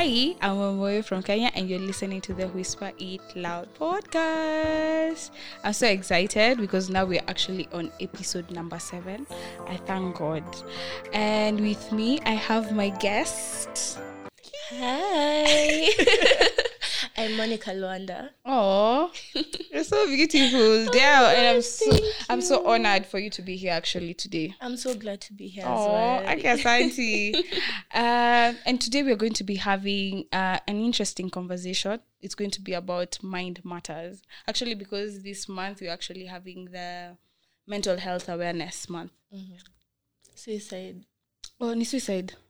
Hi, 0.00 0.34
I'm 0.40 0.56
Wamuyu 0.56 1.04
from 1.04 1.22
Kenya, 1.22 1.50
and 1.54 1.68
you're 1.68 1.78
listening 1.78 2.22
to 2.22 2.32
the 2.32 2.48
Whisper 2.48 2.90
It 2.98 3.20
Loud 3.36 3.68
podcast. 3.78 5.28
I'm 5.62 5.74
so 5.74 5.88
excited 5.88 6.56
because 6.56 6.88
now 6.88 7.04
we're 7.04 7.20
actually 7.28 7.68
on 7.74 7.92
episode 8.00 8.50
number 8.50 8.78
seven. 8.78 9.26
I 9.68 9.76
thank 9.76 10.16
God. 10.16 10.42
And 11.12 11.60
with 11.60 11.92
me, 11.92 12.18
I 12.24 12.30
have 12.30 12.74
my 12.74 12.88
guest. 12.88 13.98
Hi. 14.70 16.46
I'm 17.20 17.36
Monica 17.36 17.72
Luanda. 17.72 18.30
Oh, 18.46 19.12
you're 19.70 19.84
so 19.84 20.06
beautiful. 20.06 20.86
Yeah, 20.96 21.28
and 21.32 21.46
I'm 21.48 21.60
so 21.60 21.98
I'm 22.30 22.40
so 22.40 22.66
honored 22.66 23.04
for 23.04 23.18
you 23.18 23.28
to 23.28 23.42
be 23.42 23.56
here 23.56 23.72
actually 23.72 24.14
today. 24.14 24.54
I'm 24.58 24.78
so 24.78 24.94
glad 24.94 25.20
to 25.22 25.34
be 25.34 25.46
here 25.48 25.64
as 25.64 25.70
Oh, 25.70 25.92
well. 25.92 26.26
I 26.26 26.36
guess 26.36 26.64
auntie. 26.64 27.34
um, 27.94 28.56
and 28.64 28.80
today 28.80 29.02
we're 29.02 29.16
going 29.16 29.34
to 29.34 29.44
be 29.44 29.56
having 29.56 30.28
uh, 30.32 30.60
an 30.66 30.80
interesting 30.82 31.28
conversation. 31.28 32.00
It's 32.22 32.34
going 32.34 32.52
to 32.52 32.62
be 32.62 32.72
about 32.72 33.22
mind 33.22 33.60
matters. 33.66 34.22
Actually, 34.48 34.74
because 34.74 35.22
this 35.22 35.46
month 35.46 35.82
we're 35.82 35.92
actually 35.92 36.24
having 36.24 36.70
the 36.72 37.18
mental 37.66 37.98
health 37.98 38.30
awareness 38.30 38.88
month. 38.88 39.12
Suicide. 40.34 41.04
Oh, 41.60 41.74
ni 41.74 41.84
suicide. 41.84 42.32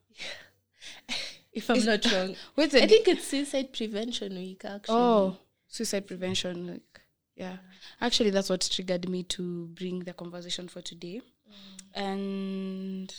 If 1.60 1.70
I'm 1.70 1.84
not 1.84 2.04
wrong. 2.12 2.36
What's 2.54 2.74
I 2.74 2.86
think 2.86 3.08
it's 3.08 3.26
Suicide 3.26 3.72
Prevention 3.72 4.34
Week 4.34 4.62
actually. 4.64 4.96
oh 4.96 5.36
suicide 5.70 6.06
prevention? 6.06 6.66
Like, 6.66 7.00
yeah. 7.34 7.56
Actually, 8.00 8.30
that's 8.30 8.50
what 8.50 8.68
triggered 8.70 9.08
me 9.08 9.22
to 9.24 9.68
bring 9.68 10.00
the 10.00 10.12
conversation 10.12 10.68
for 10.68 10.82
today. 10.82 11.22
Mm. 11.48 12.02
And 12.02 13.14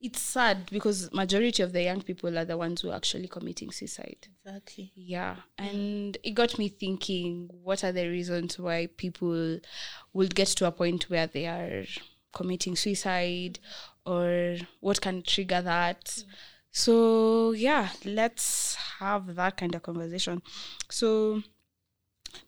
it's 0.00 0.20
sad 0.20 0.70
because 0.70 1.12
majority 1.12 1.62
of 1.62 1.72
the 1.72 1.82
young 1.82 2.00
people 2.00 2.38
are 2.38 2.44
the 2.44 2.56
ones 2.56 2.80
who 2.80 2.90
are 2.90 2.96
actually 2.96 3.28
committing 3.28 3.70
suicide. 3.70 4.28
Exactly. 4.44 4.92
Yeah, 4.94 5.36
and 5.58 6.16
it 6.22 6.30
got 6.30 6.58
me 6.58 6.68
thinking 6.68 7.50
what 7.62 7.84
are 7.84 7.92
the 7.92 8.08
reasons 8.08 8.58
why 8.58 8.88
people 8.96 9.58
will 10.12 10.28
get 10.28 10.48
to 10.48 10.66
a 10.66 10.72
point 10.72 11.10
where 11.10 11.26
they 11.26 11.46
are 11.46 11.84
committing 12.32 12.76
suicide 12.76 13.58
or 14.06 14.56
what 14.80 15.00
can 15.00 15.22
trigger 15.22 15.60
that. 15.60 16.04
Mm. 16.04 16.24
So, 16.70 17.52
yeah, 17.52 17.90
let's 18.04 18.76
have 18.98 19.34
that 19.36 19.56
kind 19.56 19.74
of 19.74 19.82
conversation. 19.82 20.42
So, 20.90 21.42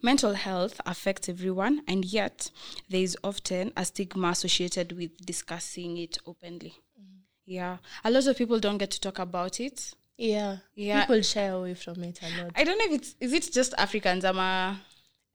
mental 0.03 0.35
health 0.35 0.81
affects 0.87 1.29
everyone, 1.29 1.83
and 1.89 2.05
yet 2.05 2.51
there 2.89 3.01
is 3.01 3.17
often 3.25 3.73
a 3.77 3.85
stigma 3.85 4.29
associated 4.29 4.93
with 4.93 5.17
discussing 5.25 5.97
it 5.97 6.19
openly. 6.27 6.75
Mm-hmm. 7.01 7.21
Yeah, 7.47 7.79
a 8.05 8.11
lot 8.11 8.27
of 8.27 8.37
people 8.37 8.61
don't 8.61 8.79
get 8.79 8.91
to 8.93 9.01
talk 9.01 9.19
about 9.19 9.59
it. 9.59 9.95
Yeah. 10.17 10.59
Yeah. 10.75 11.01
People 11.01 11.23
shy 11.23 11.45
away 11.45 11.73
from 11.75 12.05
it 12.05 12.21
a 12.23 12.43
lot. 12.43 12.53
I 12.55 12.65
don't 12.65 12.79
know 12.79 12.85
if 12.85 13.01
it's 13.01 13.17
is 13.21 13.33
it 13.33 13.51
just 13.53 13.73
Africans 13.79 14.23
ama 14.23 14.79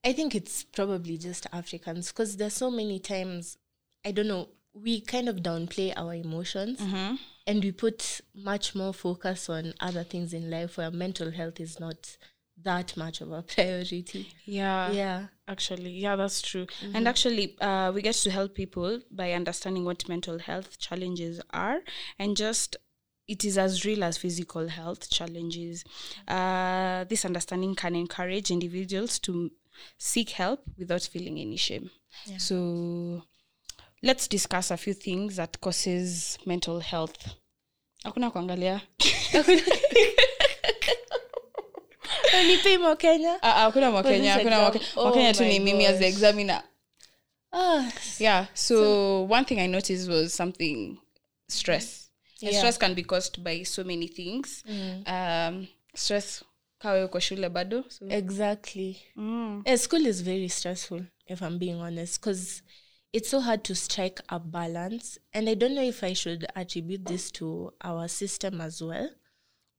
I 0.06 0.14
think 0.14 0.36
it's 0.36 0.64
probably 0.64 1.18
just 1.18 1.48
Africans 1.52 2.10
because 2.10 2.38
there's 2.38 2.54
so 2.54 2.70
many 2.70 3.00
times, 3.00 3.58
I 4.06 4.12
don't 4.12 4.28
know, 4.28 4.50
we 4.76 5.00
kind 5.02 5.30
of 5.30 5.38
downplay 5.38 5.94
our 5.96 6.14
emotions 6.14 6.82
and 7.48 7.64
we 7.64 7.72
put 7.72 8.22
much 8.34 8.76
more 8.76 8.94
focus 8.94 9.50
on 9.50 9.74
other 9.80 10.04
things 10.04 10.34
in 10.34 10.50
life 10.52 10.78
where 10.78 10.92
mental 10.92 11.32
health 11.32 11.60
is 11.60 11.80
not 11.80 12.18
that 12.64 12.96
much 12.98 13.22
of 13.22 13.32
a 13.32 13.42
priority. 13.56 14.28
yeah. 14.46 14.92
Yeah. 14.92 15.28
actually 15.48 15.92
yeah 15.92 16.16
that's 16.16 16.42
true. 16.42 16.68
And 16.94 17.08
actually 17.08 17.56
uh, 17.62 17.92
we 17.94 18.02
get 18.02 18.16
to 18.16 18.32
help 18.32 18.54
people 18.56 19.00
by 19.12 19.32
understanding 19.34 19.86
what 19.86 20.08
mental 20.10 20.40
health 20.40 20.78
challenges 20.80 21.42
are 21.54 21.80
and 22.20 22.36
just 22.38 22.76
it 23.28 23.44
is 23.44 23.58
as 23.58 23.86
real 23.86 24.04
as 24.04 24.18
physical 24.18 24.68
health 24.68 25.10
challenges. 25.10 25.84
Uh, 26.28 27.06
this 27.06 27.26
understanding 27.26 27.74
can 27.76 27.96
encourage 27.96 28.52
individuals 28.52 29.18
to 29.20 29.50
seek 29.98 30.30
help 30.32 30.62
without 30.78 31.02
feeling 31.02 31.40
any 31.40 31.58
shame. 31.58 31.90
So 32.38 33.24
let's 34.04 34.28
discuss 34.28 34.72
a 34.72 34.78
few 34.78 34.94
things 34.94 35.36
that 35.36 35.60
causes 35.62 36.38
mental 36.46 36.80
health. 36.80 37.36
Hakuna 38.04 38.32
kuangalia. 38.32 38.82
Nipe 42.48 42.78
mo 42.78 42.96
Kenya. 42.96 43.38
Ah, 43.42 43.56
ah, 43.56 43.62
hakuna 43.62 43.92
mwakenya 43.92 44.34
hakuna 44.34 44.60
mwake- 44.60 44.82
Oh 44.96 45.04
mwakenya 45.04 45.34
tu 45.34 45.44
ni 45.46 45.60
mimi 45.60 45.86
as 45.86 46.00
the 46.00 46.08
examiner. 46.08 46.64
Ah, 47.52 47.92
yeah 48.20 48.48
so, 48.54 49.24
one 49.30 49.46
thing 49.46 49.60
i 49.60 49.68
noticed 49.68 50.10
was 50.10 50.34
something 50.34 50.98
stress. 51.48 52.10
And 52.42 52.52
Yeah. 52.52 52.60
stress 52.60 52.78
can 52.78 52.94
be 52.94 53.04
caused 53.04 53.40
by 53.44 53.64
so 53.64 53.84
many 53.84 54.08
things. 54.08 54.64
Um 55.08 55.68
stress 55.96 56.44
kawe 56.80 57.04
uko 57.04 57.20
shule 57.20 57.50
bado 57.50 57.84
so, 57.90 58.06
exactly. 58.10 58.98
mm, 59.16 59.64
yeah, 59.66 59.78
school 59.78 60.06
is 60.06 60.22
very 60.22 60.50
stressful, 60.50 61.02
if 61.28 61.42
I'm 61.42 61.58
being 61.58 61.80
honest, 61.82 62.20
because 62.22 62.62
it's 63.16 63.30
so 63.30 63.40
hard 63.40 63.64
to 63.64 63.74
strike 63.74 64.20
a 64.28 64.38
balance. 64.40 65.18
And 65.34 65.48
I 65.48 65.54
don't 65.54 65.74
know 65.74 65.82
if 65.82 66.04
I 66.04 66.12
should 66.12 66.46
attribute 66.54 67.06
this 67.06 67.32
to 67.32 67.72
our 67.82 68.10
system 68.10 68.60
as 68.60 68.82
well. 68.84 69.10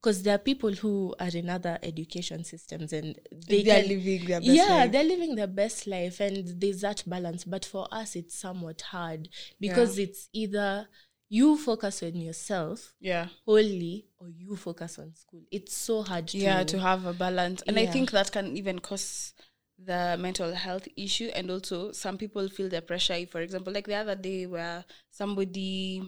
Because 0.01 0.23
there 0.23 0.33
are 0.35 0.39
people 0.39 0.71
who 0.71 1.13
are 1.19 1.29
in 1.33 1.47
other 1.49 1.77
education 1.83 2.43
systems 2.43 2.93
and 2.93 3.15
they 3.47 3.61
They 3.61 3.79
are 3.79 3.87
living 3.87 4.25
their 4.25 4.39
best 4.39 4.51
yeah, 4.51 4.63
life. 4.75 4.91
they're 4.91 5.03
living 5.03 5.35
their 5.35 5.47
best 5.47 5.85
life, 5.85 6.19
and 6.19 6.59
there's 6.61 6.81
that 6.81 7.03
balance. 7.05 7.43
But 7.43 7.63
for 7.65 7.87
us, 7.91 8.15
it's 8.15 8.35
somewhat 8.35 8.81
hard 8.81 9.29
because 9.59 9.99
it's 9.99 10.29
either 10.33 10.87
you 11.29 11.57
focus 11.57 12.01
on 12.03 12.15
yourself 12.15 12.93
yeah 13.01 13.27
wholly 13.45 14.05
or 14.17 14.29
you 14.29 14.55
focus 14.55 14.97
on 14.97 15.13
school. 15.13 15.41
It's 15.51 15.75
so 15.75 16.01
hard 16.01 16.29
to 16.29 16.37
yeah 16.37 16.63
to 16.63 16.79
have 16.79 17.05
a 17.05 17.11
balance 17.11 17.61
and 17.67 17.77
i 17.77 17.85
think 17.85 18.11
that 18.11 18.31
can 18.31 18.55
even 18.55 18.79
cause 18.79 19.33
the 19.77 20.17
mental 20.19 20.53
health 20.53 20.87
issue 20.95 21.29
and 21.35 21.51
also 21.51 21.91
some 21.91 22.17
people 22.17 22.47
feel 22.49 22.69
the 22.69 22.81
pressure. 22.81 23.13
If, 23.13 23.31
for 23.31 23.41
example 23.41 23.73
like 23.73 23.85
the 23.85 23.95
other 23.95 24.15
day 24.15 24.45
where 24.45 24.83
somebody 25.11 26.03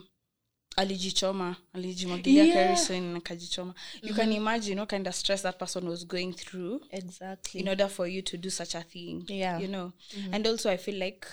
alijichoma 0.76 1.56
alijimwagilia 1.72 2.44
Yeah. 2.44 2.54
kerosene 2.54 3.12
na 3.12 3.20
kajichoma 3.20 3.74
you 4.02 4.14
can 4.14 4.28
mm-hmm. 4.28 4.36
imagine 4.42 4.80
what 4.80 4.90
kind 4.90 5.08
of 5.08 5.14
stress 5.14 5.42
that 5.42 5.58
person 5.58 5.88
was 5.88 6.06
going 6.06 6.32
through 6.32 6.80
exactly. 6.90 7.60
in 7.60 7.68
order 7.68 7.88
for 7.88 8.06
you 8.06 8.22
to 8.22 8.36
do 8.36 8.50
such 8.50 8.74
a 8.74 8.82
thing 8.82 9.24
Yeah. 9.28 9.60
you 9.62 9.68
know? 9.68 9.92
Mm-hmm. 10.16 10.34
And 10.34 10.46
also 10.46 10.70
i 10.70 10.76
feel 10.76 10.98
like 10.98 11.26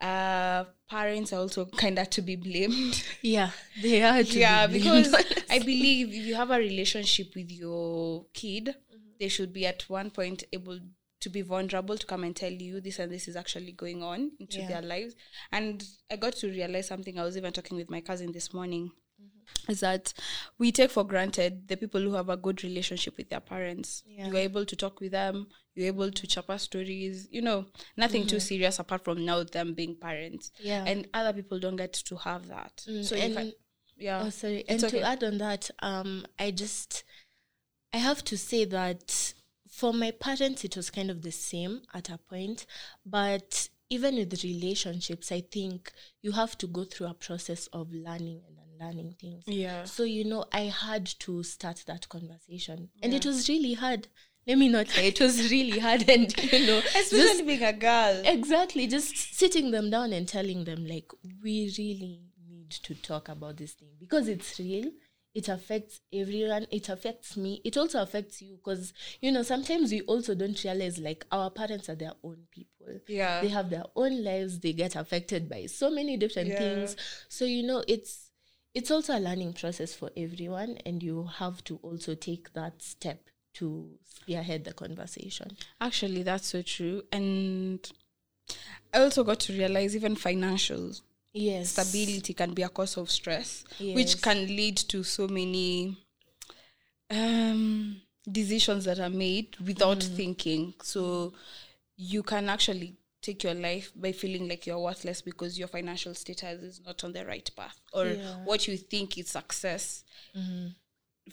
uh 0.00 0.64
parents 0.88 1.32
are 1.32 1.40
also 1.40 1.64
kind 1.66 1.98
of 1.98 2.08
to 2.10 2.22
be 2.22 2.36
blamed. 2.36 3.02
Yeah, 3.22 3.50
they 3.82 4.02
are. 4.02 4.22
To 4.22 4.38
yeah 4.38 4.66
be 4.66 4.74
because 4.78 5.14
i 5.50 5.58
believe 5.58 6.08
if 6.08 6.26
you 6.26 6.34
have 6.36 6.50
a 6.50 6.58
relationship 6.58 7.34
with 7.34 7.50
your 7.50 8.26
kid 8.32 8.66
mm-hmm. 8.66 9.10
they 9.18 9.28
should 9.28 9.52
be 9.52 9.66
at 9.66 9.82
one 9.90 10.10
point 10.10 10.44
able 10.52 10.78
to 11.20 11.30
be 11.30 11.42
vulnerable 11.42 11.96
to 11.96 12.06
come 12.06 12.24
and 12.24 12.36
tell 12.36 12.52
you 12.52 12.80
this 12.80 12.98
and 12.98 13.10
this 13.10 13.28
is 13.28 13.36
actually 13.36 13.72
going 13.72 14.02
on 14.02 14.32
into 14.38 14.58
Yeah. 14.58 14.68
their 14.68 14.82
lives 14.82 15.14
and 15.52 15.84
i 16.10 16.16
got 16.16 16.34
to 16.36 16.48
realize 16.48 16.88
something 16.88 17.18
i 17.18 17.24
was 17.24 17.36
even 17.36 17.52
talking 17.52 17.76
with 17.76 17.90
my 17.90 18.00
cousin 18.00 18.32
this 18.32 18.52
morning 18.52 18.90
mm-hmm. 19.20 19.70
is 19.72 19.80
that 19.80 20.12
we 20.58 20.70
take 20.72 20.90
for 20.90 21.04
granted 21.04 21.68
the 21.68 21.76
people 21.76 22.00
who 22.00 22.12
have 22.12 22.28
a 22.28 22.36
good 22.36 22.62
relationship 22.62 23.16
with 23.16 23.30
their 23.30 23.40
parents 23.40 24.02
Yeah. 24.06 24.26
you 24.28 24.36
are 24.36 24.40
able 24.40 24.66
to 24.66 24.76
talk 24.76 25.00
with 25.00 25.12
them 25.12 25.46
you're 25.74 25.86
able 25.88 26.10
to 26.10 26.26
chapa 26.26 26.58
stories 26.58 27.26
you 27.30 27.42
know 27.42 27.66
nothing 27.96 28.26
too 28.26 28.36
mm-hmm. 28.36 28.40
serious 28.40 28.78
apart 28.78 29.04
from 29.04 29.24
now 29.24 29.42
them 29.44 29.74
being 29.74 29.96
parents 29.96 30.50
Yeah. 30.60 30.84
and 30.86 31.08
other 31.14 31.32
people 31.32 31.58
don't 31.58 31.76
get 31.76 31.92
to 31.94 32.16
have 32.16 32.48
that 32.48 32.84
mm, 32.88 33.04
so 33.04 33.16
if 33.16 33.36
I, 33.36 33.52
yeah 33.96 34.22
oh, 34.26 34.30
sorry. 34.30 34.64
And 34.68 34.82
okay. 34.82 34.98
to 34.98 35.06
add 35.06 35.22
on 35.24 35.38
that, 35.38 35.70
um, 35.80 36.26
I 36.38 36.50
just 36.50 37.04
I 37.92 37.98
have 37.98 38.24
to 38.24 38.36
say 38.36 38.64
that 38.64 39.34
for 39.74 39.92
my 39.92 40.12
parents, 40.12 40.64
it 40.64 40.76
was 40.76 40.88
kind 40.88 41.10
of 41.10 41.22
the 41.22 41.32
same 41.32 41.82
at 41.92 42.08
a 42.08 42.16
point, 42.16 42.64
but 43.04 43.68
even 43.90 44.14
with 44.14 44.44
relationships, 44.44 45.32
I 45.32 45.40
think 45.40 45.92
you 46.22 46.30
have 46.30 46.56
to 46.58 46.68
go 46.68 46.84
through 46.84 47.08
a 47.08 47.14
process 47.14 47.66
of 47.72 47.92
learning 47.92 48.42
and 48.46 48.56
unlearning 48.64 49.16
things. 49.20 49.42
yeah 49.46 49.82
So, 49.84 50.04
you 50.04 50.24
know, 50.24 50.44
I 50.52 50.62
had 50.62 51.06
to 51.20 51.42
start 51.42 51.82
that 51.88 52.08
conversation. 52.08 52.88
And 53.02 53.12
it 53.12 53.26
was 53.26 53.48
really 53.48 53.74
hard. 53.74 54.06
Let 54.46 54.58
me 54.58 54.68
not 54.68 54.96
lie, 54.96 55.04
it 55.04 55.20
was 55.20 55.50
really 55.50 55.80
hard. 55.80 56.08
And, 56.08 56.52
you 56.52 56.66
know, 56.66 56.78
especially 56.94 57.18
just, 57.18 57.46
being 57.46 57.64
a 57.64 57.72
girl 57.72 58.22
exactly, 58.24 58.86
just 58.86 59.16
sitting 59.34 59.72
them 59.72 59.90
down 59.90 60.12
and 60.12 60.28
telling 60.28 60.64
them, 60.64 60.86
like, 60.86 61.10
we 61.42 61.72
really 61.76 62.20
need 62.48 62.70
to 62.70 62.94
talk 62.94 63.28
about 63.28 63.56
this 63.56 63.72
thing 63.72 63.88
because 63.98 64.28
it's 64.28 64.56
real. 64.60 64.90
It 65.34 65.48
affects 65.48 66.00
everyone. 66.12 66.66
It 66.70 66.88
affects 66.88 67.36
me. 67.36 67.60
It 67.64 67.76
also 67.76 68.00
affects 68.00 68.40
you 68.40 68.56
because, 68.56 68.92
you 69.20 69.32
know, 69.32 69.42
sometimes 69.42 69.90
we 69.90 70.00
also 70.02 70.34
don't 70.34 70.62
realize, 70.62 70.98
like, 70.98 71.26
our 71.32 71.50
parents 71.50 71.88
are 71.88 71.96
their 71.96 72.12
own 72.22 72.46
people 72.50 72.70
yeah 73.08 73.40
they 73.40 73.48
have 73.48 73.70
their 73.70 73.84
own 73.96 74.22
lives 74.22 74.60
they 74.60 74.72
get 74.72 74.94
affected 74.94 75.48
by 75.48 75.66
so 75.66 75.90
many 75.90 76.16
different 76.16 76.50
Yeah. 76.50 76.58
things 76.58 76.96
so 77.28 77.44
you 77.44 77.62
know 77.62 77.82
it's 77.88 78.30
it's 78.74 78.90
also 78.90 79.16
a 79.16 79.20
learning 79.20 79.52
process 79.54 79.94
for 79.94 80.10
everyone 80.16 80.78
and 80.84 81.02
you 81.02 81.24
have 81.38 81.64
to 81.64 81.76
also 81.82 82.14
take 82.14 82.52
that 82.52 82.82
step 82.82 83.30
to 83.54 83.88
spearhead 84.04 84.64
the 84.64 84.72
conversation 84.72 85.56
actually 85.80 86.22
that's 86.22 86.48
so 86.48 86.60
true 86.60 87.02
and 87.12 87.90
i 88.92 89.00
also 89.00 89.24
got 89.24 89.40
to 89.40 89.52
realize 89.52 89.94
even 89.96 90.14
financial 90.16 90.92
yes 91.34 91.70
stability 91.70 92.32
can 92.32 92.54
be 92.54 92.62
a 92.62 92.68
cause 92.68 92.96
of 92.96 93.10
stress 93.10 93.64
Yes. 93.78 93.94
which 93.96 94.22
can 94.22 94.46
lead 94.46 94.76
to 94.76 95.02
so 95.02 95.28
many 95.28 95.96
um 97.10 98.00
decisions 98.30 98.84
that 98.86 98.98
are 98.98 99.10
made 99.10 99.54
without 99.60 100.02
thinking. 100.02 100.72
So 100.82 101.34
you 101.96 102.22
can 102.22 102.48
actually 102.48 102.96
take 103.20 103.42
your 103.44 103.52
life 103.54 103.92
by 103.94 104.12
feeling 104.12 104.48
like 104.48 104.66
you're 104.66 104.78
worthless 104.78 105.20
because 105.20 105.58
your 105.58 105.68
financial 105.68 106.14
status 106.14 106.62
is 106.62 106.80
not 106.84 107.04
on 107.04 107.12
the 107.12 107.24
right 107.26 107.48
path 107.54 107.78
or 107.92 108.06
Yeah. 108.06 108.44
what 108.44 108.66
you 108.66 108.76
think 108.78 109.18
is 109.18 109.28
success 109.28 110.04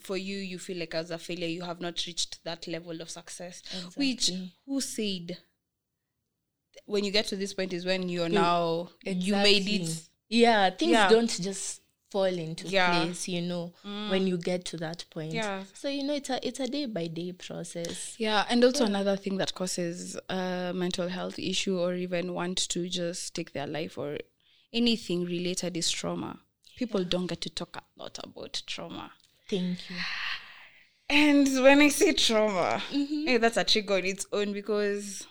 for 0.02 0.16
you 0.18 0.38
you 0.38 0.58
feel 0.60 0.78
like 0.78 0.94
as 0.96 1.12
a 1.12 1.18
failure 1.18 1.48
you 1.48 1.64
have 1.64 1.82
not 1.82 2.06
reached 2.06 2.44
that 2.44 2.66
level 2.68 3.02
of 3.02 3.10
success 3.10 3.62
which 3.96 4.32
who 4.66 4.80
said 4.80 5.38
when 6.86 7.04
you 7.04 7.12
get 7.12 7.26
to 7.28 7.36
this 7.36 7.54
point 7.54 7.74
is 7.74 7.86
when 7.86 8.10
you're 8.10 8.30
now 8.30 8.90
you 9.04 9.36
made 9.36 9.68
it 9.68 10.04
Yeah, 10.30 10.70
things 10.70 10.92
Yeah. 10.92 11.10
don't 11.10 11.42
just 11.42 11.82
fall 12.10 12.24
into 12.26 12.68
Yeah. 12.68 12.92
Mm. 12.92 13.06
place, 13.06 13.28
you 13.28 13.42
know, 13.42 13.74
when 14.10 14.28
you 14.28 14.38
get 14.38 14.66
to 14.66 14.78
that 14.78 15.06
point. 15.10 15.34
Yeah. 15.34 15.64
So 15.74 15.88
you 15.90 16.04
know, 16.04 16.14
it's 16.14 16.30
a 16.30 16.46
it's 16.48 16.60
a 16.60 16.68
day 16.68 16.86
by 16.86 17.08
day 17.08 17.32
process. 17.34 18.16
Yeah, 18.18 18.46
and 18.50 18.64
also 18.64 18.86
another 18.86 19.18
thing 19.18 19.38
that 19.38 19.54
causes 19.54 20.18
a 20.30 20.72
mental 20.74 21.08
health 21.10 21.38
issue 21.40 21.78
or 21.80 21.96
even 21.96 22.34
want 22.34 22.58
to 22.70 22.88
just 22.90 23.34
take 23.36 23.52
their 23.54 23.68
life 23.68 23.98
or 23.98 24.18
anything 24.74 25.26
related 25.26 25.76
is 25.78 25.90
trauma. 25.92 26.40
People 26.78 27.04
don't 27.04 27.28
get 27.28 27.42
to 27.42 27.50
talk 27.50 27.76
a 27.78 27.84
lot 28.02 28.18
about 28.24 28.62
trauma. 28.66 29.12
Thank 29.50 29.90
you. 29.90 29.98
And 31.10 31.46
when 31.62 31.82
I 31.82 31.90
say 31.90 32.14
trauma, 32.14 32.82
eh, 33.28 33.38
that's 33.38 33.58
a 33.58 33.64
trigger 33.66 33.96
on 33.96 34.06
its 34.06 34.26
own 34.32 34.54
because 34.54 35.28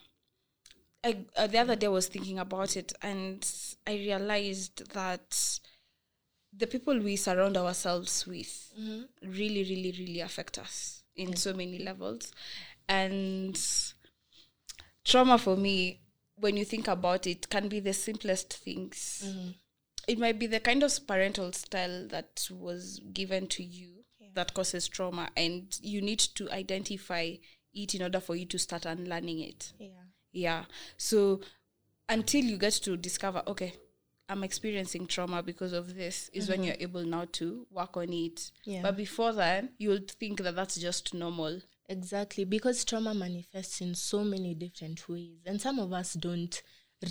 I, 1.02 1.24
uh, 1.36 1.46
the 1.46 1.58
other 1.58 1.76
day 1.76 1.86
I 1.86 1.90
was 1.90 2.08
thinking 2.08 2.38
about 2.38 2.76
it 2.76 2.92
and 3.02 3.46
I 3.86 3.94
realized 3.94 4.92
that 4.92 5.58
the 6.52 6.66
people 6.66 6.98
we 6.98 7.16
surround 7.16 7.56
ourselves 7.56 8.26
with 8.26 8.72
really, 9.22 9.62
really, 9.62 9.94
really 9.98 10.20
affect 10.20 10.58
us 10.58 11.02
in 11.16 11.36
so 11.36 11.52
many 11.54 11.78
levels. 11.78 12.32
And 12.88 13.58
trauma 15.04 15.38
for 15.38 15.56
me, 15.56 16.00
when 16.36 16.56
you 16.56 16.64
think 16.64 16.88
about 16.88 17.26
it, 17.26 17.48
can 17.48 17.68
be 17.68 17.80
the 17.80 17.92
simplest 17.92 18.52
things. 18.54 19.24
It 20.08 20.18
might 20.18 20.38
be 20.38 20.46
the 20.46 20.60
kind 20.60 20.82
of 20.82 21.06
parental 21.06 21.52
style 21.52 22.08
that 22.08 22.48
was 22.50 23.00
given 23.12 23.46
to 23.48 23.62
you 23.62 24.04
that 24.34 24.54
causes 24.54 24.88
trauma, 24.88 25.28
and 25.36 25.78
you 25.82 26.00
need 26.00 26.18
to 26.18 26.50
identify 26.50 27.34
it 27.72 27.94
in 27.94 28.02
order 28.02 28.20
for 28.20 28.34
you 28.36 28.46
to 28.46 28.58
start 28.58 28.86
unlearning 28.86 29.40
it. 29.40 29.72
Yeah. 29.78 29.88
Yeah. 30.32 30.64
So 30.96 31.40
until 32.08 32.44
you 32.44 32.58
get 32.58 32.74
to 32.74 32.96
discover, 32.96 33.42
okay, 33.46 33.74
I'm 34.28 34.44
experiencing 34.44 35.06
trauma 35.06 35.42
because 35.42 35.72
of 35.72 35.96
this, 35.96 36.30
is 36.32 36.48
when 36.48 36.58
mm-hmm. 36.58 36.66
you're 36.68 36.76
able 36.78 37.02
now 37.02 37.26
to 37.32 37.66
work 37.70 37.96
on 37.96 38.12
it. 38.12 38.52
Yeah. 38.64 38.82
But 38.82 38.96
before 38.96 39.32
then, 39.32 39.70
you'll 39.78 40.00
think 40.06 40.40
that 40.42 40.54
that's 40.54 40.76
just 40.76 41.14
normal. 41.14 41.60
Exactly, 41.88 42.44
because 42.44 42.84
trauma 42.84 43.12
manifests 43.12 43.80
in 43.80 43.96
so 43.96 44.22
many 44.22 44.54
different 44.54 45.08
ways, 45.08 45.40
and 45.44 45.60
some 45.60 45.80
of 45.80 45.92
us 45.92 46.14
don't 46.14 46.62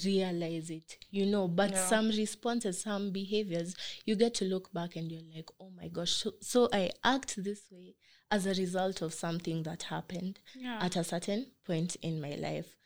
realize 0.05 0.69
it, 0.69 0.97
you 1.11 1.25
know. 1.25 1.49
But 1.49 1.71
Yeah. 1.71 1.87
some 1.87 2.07
responses, 2.07 2.79
some 2.81 3.11
behaviors, 3.11 3.75
you 4.05 4.15
get 4.15 4.33
to 4.35 4.45
look 4.45 4.71
back 4.71 4.95
and 4.95 5.11
you're 5.11 5.21
like, 5.35 5.49
oh 5.59 5.71
my 5.71 5.89
gosh, 5.89 6.11
so, 6.11 6.33
so 6.41 6.69
I 6.71 6.91
act 7.03 7.43
this 7.43 7.63
way 7.69 7.95
as 8.31 8.45
a 8.45 8.53
result 8.53 9.01
of 9.01 9.13
something 9.13 9.63
that 9.63 9.83
happened 9.83 10.39
Yeah. 10.55 10.79
at 10.81 10.95
a 10.95 11.03
certain 11.03 11.47
point 11.65 11.97
in 11.97 12.21
my 12.21 12.35
life. 12.35 12.78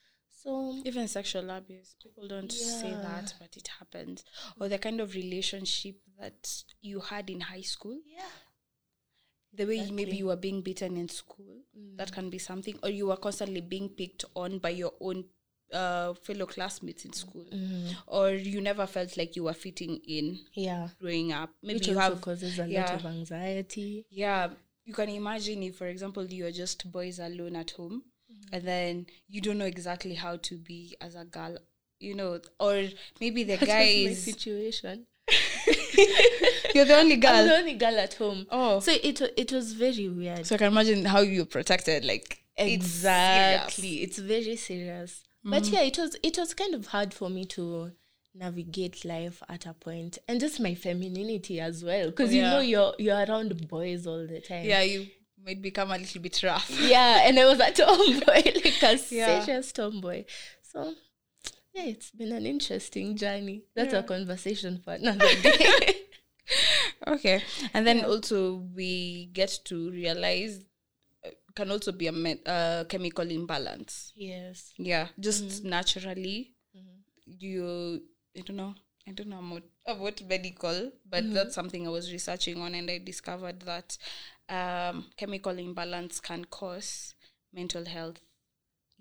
So, 0.44 0.82
Even 0.84 1.08
sexual 1.08 1.50
abuse, 1.52 1.96
people 2.04 2.28
don't 2.28 2.52
say 2.52 2.92
that, 2.92 3.34
but 3.40 3.56
it 3.56 3.70
happens. 3.80 4.26
Or 4.60 4.68
the 4.68 4.78
kind 4.78 5.00
of 5.00 5.16
relationship 5.16 5.96
that 6.20 6.64
you 6.82 7.00
had 7.00 7.30
in 7.30 7.40
high 7.40 7.62
school, 7.62 7.98
yeah, 8.06 8.24
the 9.54 9.66
way 9.66 9.76
you, 9.76 9.94
maybe 9.94 10.18
you 10.18 10.26
were 10.26 10.36
being 10.36 10.62
beaten 10.62 10.98
in 10.98 11.08
school, 11.08 11.62
that 11.96 12.12
can 12.12 12.30
be 12.30 12.40
something. 12.40 12.78
Or 12.84 12.90
you 12.90 13.08
were 13.08 13.16
constantly 13.16 13.62
being 13.62 13.88
picked 13.88 14.26
on 14.36 14.58
by 14.58 14.72
your 14.72 14.92
own 15.00 15.24
uh, 15.72 16.14
fellow 16.16 16.46
classmates 16.46 17.06
in 17.06 17.14
school. 17.14 17.46
Or 18.08 18.32
you 18.32 18.60
never 18.60 18.86
felt 18.86 19.16
like 19.16 19.38
you 19.38 19.46
were 19.46 19.54
fitting 19.54 20.02
in 20.06 20.40
yeah, 20.56 20.90
growing 21.00 21.32
up. 21.32 21.52
Maybe 21.62 21.76
which 21.76 21.88
you 21.88 21.98
also 21.98 22.16
have 22.16 22.22
causes 22.22 22.60
a 22.60 22.68
yeah. 22.68 22.92
lot 22.92 23.00
of 23.00 23.06
anxiety. 23.06 24.06
yeah 24.10 24.50
you 24.86 24.94
can 24.94 25.10
imagine 25.10 25.64
if 25.64 25.78
for 25.78 25.88
example 25.88 26.26
you're 26.26 26.52
just 26.52 26.92
boys 26.92 27.20
alone 27.20 27.56
at 27.56 27.72
home 27.72 28.04
and 28.52 28.64
then 28.68 29.06
you 29.28 29.42
don't 29.42 29.58
know 29.58 29.66
exactly 29.66 30.14
how 30.16 30.38
to 30.38 30.58
be 30.58 30.96
as 31.02 31.16
a 31.16 31.26
girl 31.26 31.58
you 32.00 32.14
know 32.16 32.40
or 32.60 32.84
maybe 33.20 33.44
the 33.44 33.56
That 33.58 33.68
guy 33.68 33.82
is 33.84 34.24
situation. 34.24 35.06
you're 36.76 36.86
the 36.86 36.98
only 36.98 37.16
girl. 37.16 37.32
I'm 37.34 37.48
the 37.48 37.56
only 37.56 37.74
girl 37.76 37.98
at 37.98 38.14
home. 38.16 38.46
oh 38.52 38.80
So 38.82 38.92
it 38.92 39.22
it 39.38 39.52
was 39.52 39.74
very 39.74 40.10
weird. 40.10 40.46
so 40.46 40.56
i 40.56 40.58
can 40.58 40.68
imagine 40.68 41.06
how 41.06 41.22
you're 41.22 41.46
protected 41.46 42.04
like 42.06 42.40
exactly 42.58 43.90
serious. 43.90 44.10
it's, 44.10 44.18
very 44.20 44.56
serious 44.56 45.24
but 45.44 45.64
mm-hmm. 45.64 45.74
yeah 45.76 45.82
it 45.82 45.98
was 45.98 46.16
it 46.24 46.38
was 46.38 46.54
kind 46.54 46.74
of 46.76 46.88
hard 46.88 47.14
for 47.14 47.30
me 47.30 47.46
to 47.46 47.92
navigate 48.36 49.06
life 49.06 49.42
at 49.50 49.66
a 49.66 49.74
point 49.74 50.18
and 50.28 50.40
just 50.40 50.60
my 50.60 50.74
femininity 50.76 51.60
as 51.60 51.84
well 51.84 52.08
because 52.10 52.34
you 52.34 52.42
Yeah. 52.42 52.52
know 52.52 52.60
you're 52.60 52.94
you're 53.00 53.24
around 53.26 53.68
boys 53.68 54.06
all 54.08 54.26
the 54.28 54.42
time 54.42 54.66
yeah 54.66 54.82
you 54.82 55.08
might 55.46 55.62
become 55.62 55.92
a 55.92 55.98
little 55.98 56.22
bit 56.22 56.42
rough. 56.44 56.70
Yeah 56.82 57.28
and 57.28 57.38
i 57.40 57.46
was 57.46 57.60
a 57.60 57.72
tomboy 57.72 58.22
like 58.64 58.84
a 58.84 58.98
Yeah. 59.10 59.42
serious 59.44 59.72
tomboy. 59.72 60.26
So 60.62 60.94
yeah 61.74 61.84
it's 61.86 62.12
been 62.12 62.32
an 62.32 62.46
interesting 62.46 63.16
journey. 63.18 63.64
That's 63.76 63.94
Yeah. 63.94 64.00
a 64.00 64.04
conversation 64.04 64.80
for 64.84 64.94
another 64.94 65.28
day. 65.42 65.96
Okay 67.08 67.42
and 67.74 67.86
then 67.88 68.04
also 68.06 68.56
we 68.76 69.30
get 69.34 69.60
to 69.66 69.92
realize 69.92 70.64
uh, 71.26 71.30
can 71.56 71.72
also 71.72 71.92
be 71.92 72.08
a 72.08 72.12
me- 72.12 72.42
uh, 72.46 72.84
chemical 72.86 73.30
imbalance. 73.30 74.12
Yes. 74.16 74.74
Yeah 74.78 75.08
just 75.20 75.64
naturally 75.64 76.52
you 77.26 78.02
i 78.38 78.42
don't 78.42 78.58
know 78.58 78.74
i 79.08 79.12
don't 79.12 79.30
know 79.30 79.40
about, 79.40 79.64
about 79.88 80.22
medical 80.28 80.92
but 81.10 81.24
that's 81.34 81.56
something 81.56 81.88
i 81.88 81.90
was 81.90 82.12
researching 82.12 82.62
on 82.62 82.76
and 82.76 82.90
i 82.92 82.98
discovered 82.98 83.62
that 83.62 83.98
um, 84.54 85.06
chemical 85.18 85.58
imbalance 85.60 86.22
can 86.22 86.46
cause 86.46 87.16
mental 87.54 87.86
health 87.86 88.20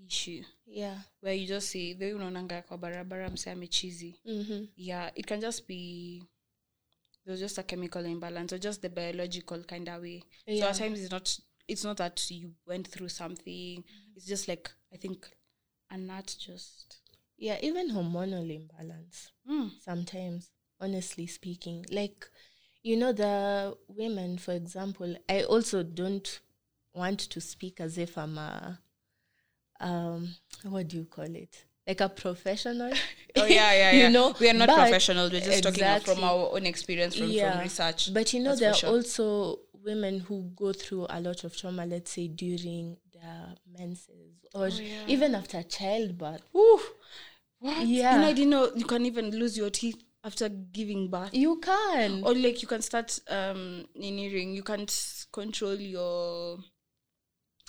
issue. 0.07 0.43
Yeah. 0.67 0.97
Where 1.21 1.35
you 1.35 1.47
just 1.47 1.69
see 1.69 1.95
the 1.95 2.13
unaonanga 2.15 2.63
kwa 2.63 2.79
barabara 2.79 3.31
mse 3.31 3.51
amechizi 3.51 4.21
mm-hmm. 4.25 4.67
yeah 4.77 5.11
it 5.15 5.27
can 5.27 5.41
just 5.41 5.67
be 5.67 6.23
there's 7.25 7.41
just 7.41 7.59
a 7.59 7.63
chemical 7.63 8.07
imbalance 8.07 8.55
or 8.55 8.59
just 8.59 8.83
the 8.83 8.89
biological 8.89 9.65
kind 9.65 9.89
of 9.89 10.03
way. 10.03 10.21
So 10.47 10.53
Yeah. 10.53 10.71
at 10.71 10.77
times 10.79 11.01
it's 11.01 11.13
not 11.13 11.39
it's 11.69 11.85
not 11.85 11.97
that 11.97 12.31
you 12.31 12.51
went 12.67 12.89
through 12.89 13.09
something. 13.11 13.85
It's 14.17 14.27
just 14.27 14.49
like 14.49 14.71
i 14.93 14.97
think 14.97 15.27
and 15.91 16.07
nut 16.07 16.37
just 16.39 17.01
yeah 17.39 17.59
even 17.63 17.91
hormonal 17.91 18.51
imbalance 18.51 19.31
mm. 19.49 19.71
sometimes 19.81 20.51
honestly 20.81 21.27
speaking. 21.27 21.87
Like 21.91 22.31
you 22.83 22.97
know 22.97 23.13
the 23.13 23.77
women 23.89 24.39
for 24.39 24.53
example 24.53 25.15
i 25.29 25.43
also 25.43 25.83
don't 25.83 26.41
want 26.95 27.19
to 27.21 27.41
speak 27.41 27.81
as 27.81 27.97
if 27.99 28.17
i'm 28.19 28.37
a 28.39 28.79
um 29.81 30.35
what 30.65 30.89
do 30.89 30.99
you 30.99 31.05
call 31.05 31.25
it 31.35 31.65
like 31.87 32.01
a 32.01 32.09
professional 32.09 32.93
Oh 33.37 33.47
yeah, 33.47 33.73
yeah, 33.73 33.91
yeah. 33.93 34.07
You 34.07 34.11
know, 34.13 34.35
we 34.39 34.49
are 34.51 34.53
not 34.53 34.69
but- 34.69 34.77
professionals. 34.77 35.33
We're 35.33 35.41
just 35.41 35.63
talking 35.63 36.01
from 36.01 36.23
our 36.23 36.51
own 36.53 36.67
experience, 36.67 37.17
from, 37.17 37.33
from 37.33 37.59
research. 37.61 38.13
but 38.13 38.33
you 38.35 38.41
know 38.41 38.55
there 38.55 38.71
are 38.73 38.75
sure. 38.75 38.91
also 38.91 39.59
women 39.83 40.21
who 40.21 40.51
go 40.55 40.73
through 40.73 41.07
a 41.09 41.19
lot 41.21 41.43
of 41.45 41.57
trauma 41.57 41.85
let's 41.87 42.11
say 42.13 42.29
during 42.29 42.99
their 43.15 43.55
menses 43.79 44.45
or 44.55 44.67
Oh, 44.67 44.67
yeah. 44.67 45.05
even 45.09 45.35
after 45.35 45.63
childbirth 45.63 46.43
Ooh, 46.55 46.81
what? 47.59 47.87
Yeah. 47.87 48.15
And 48.17 48.25
I 48.27 48.33
didn't 48.35 48.51
know 48.51 48.71
you 48.77 48.85
can 48.85 49.07
even 49.07 49.31
lose 49.31 49.57
your 49.57 49.71
teeth 49.71 50.01
after 50.25 50.49
giving 50.49 51.09
birth. 51.09 51.35
you 51.35 51.59
can 51.61 52.23
or 52.25 52.35
like 52.35 52.63
you 52.63 52.69
can 52.69 52.83
start 52.83 53.19
um 53.29 53.87
nearing. 53.95 54.55
You 54.55 54.63
can't 54.63 55.27
control 55.33 55.75
your 55.75 56.59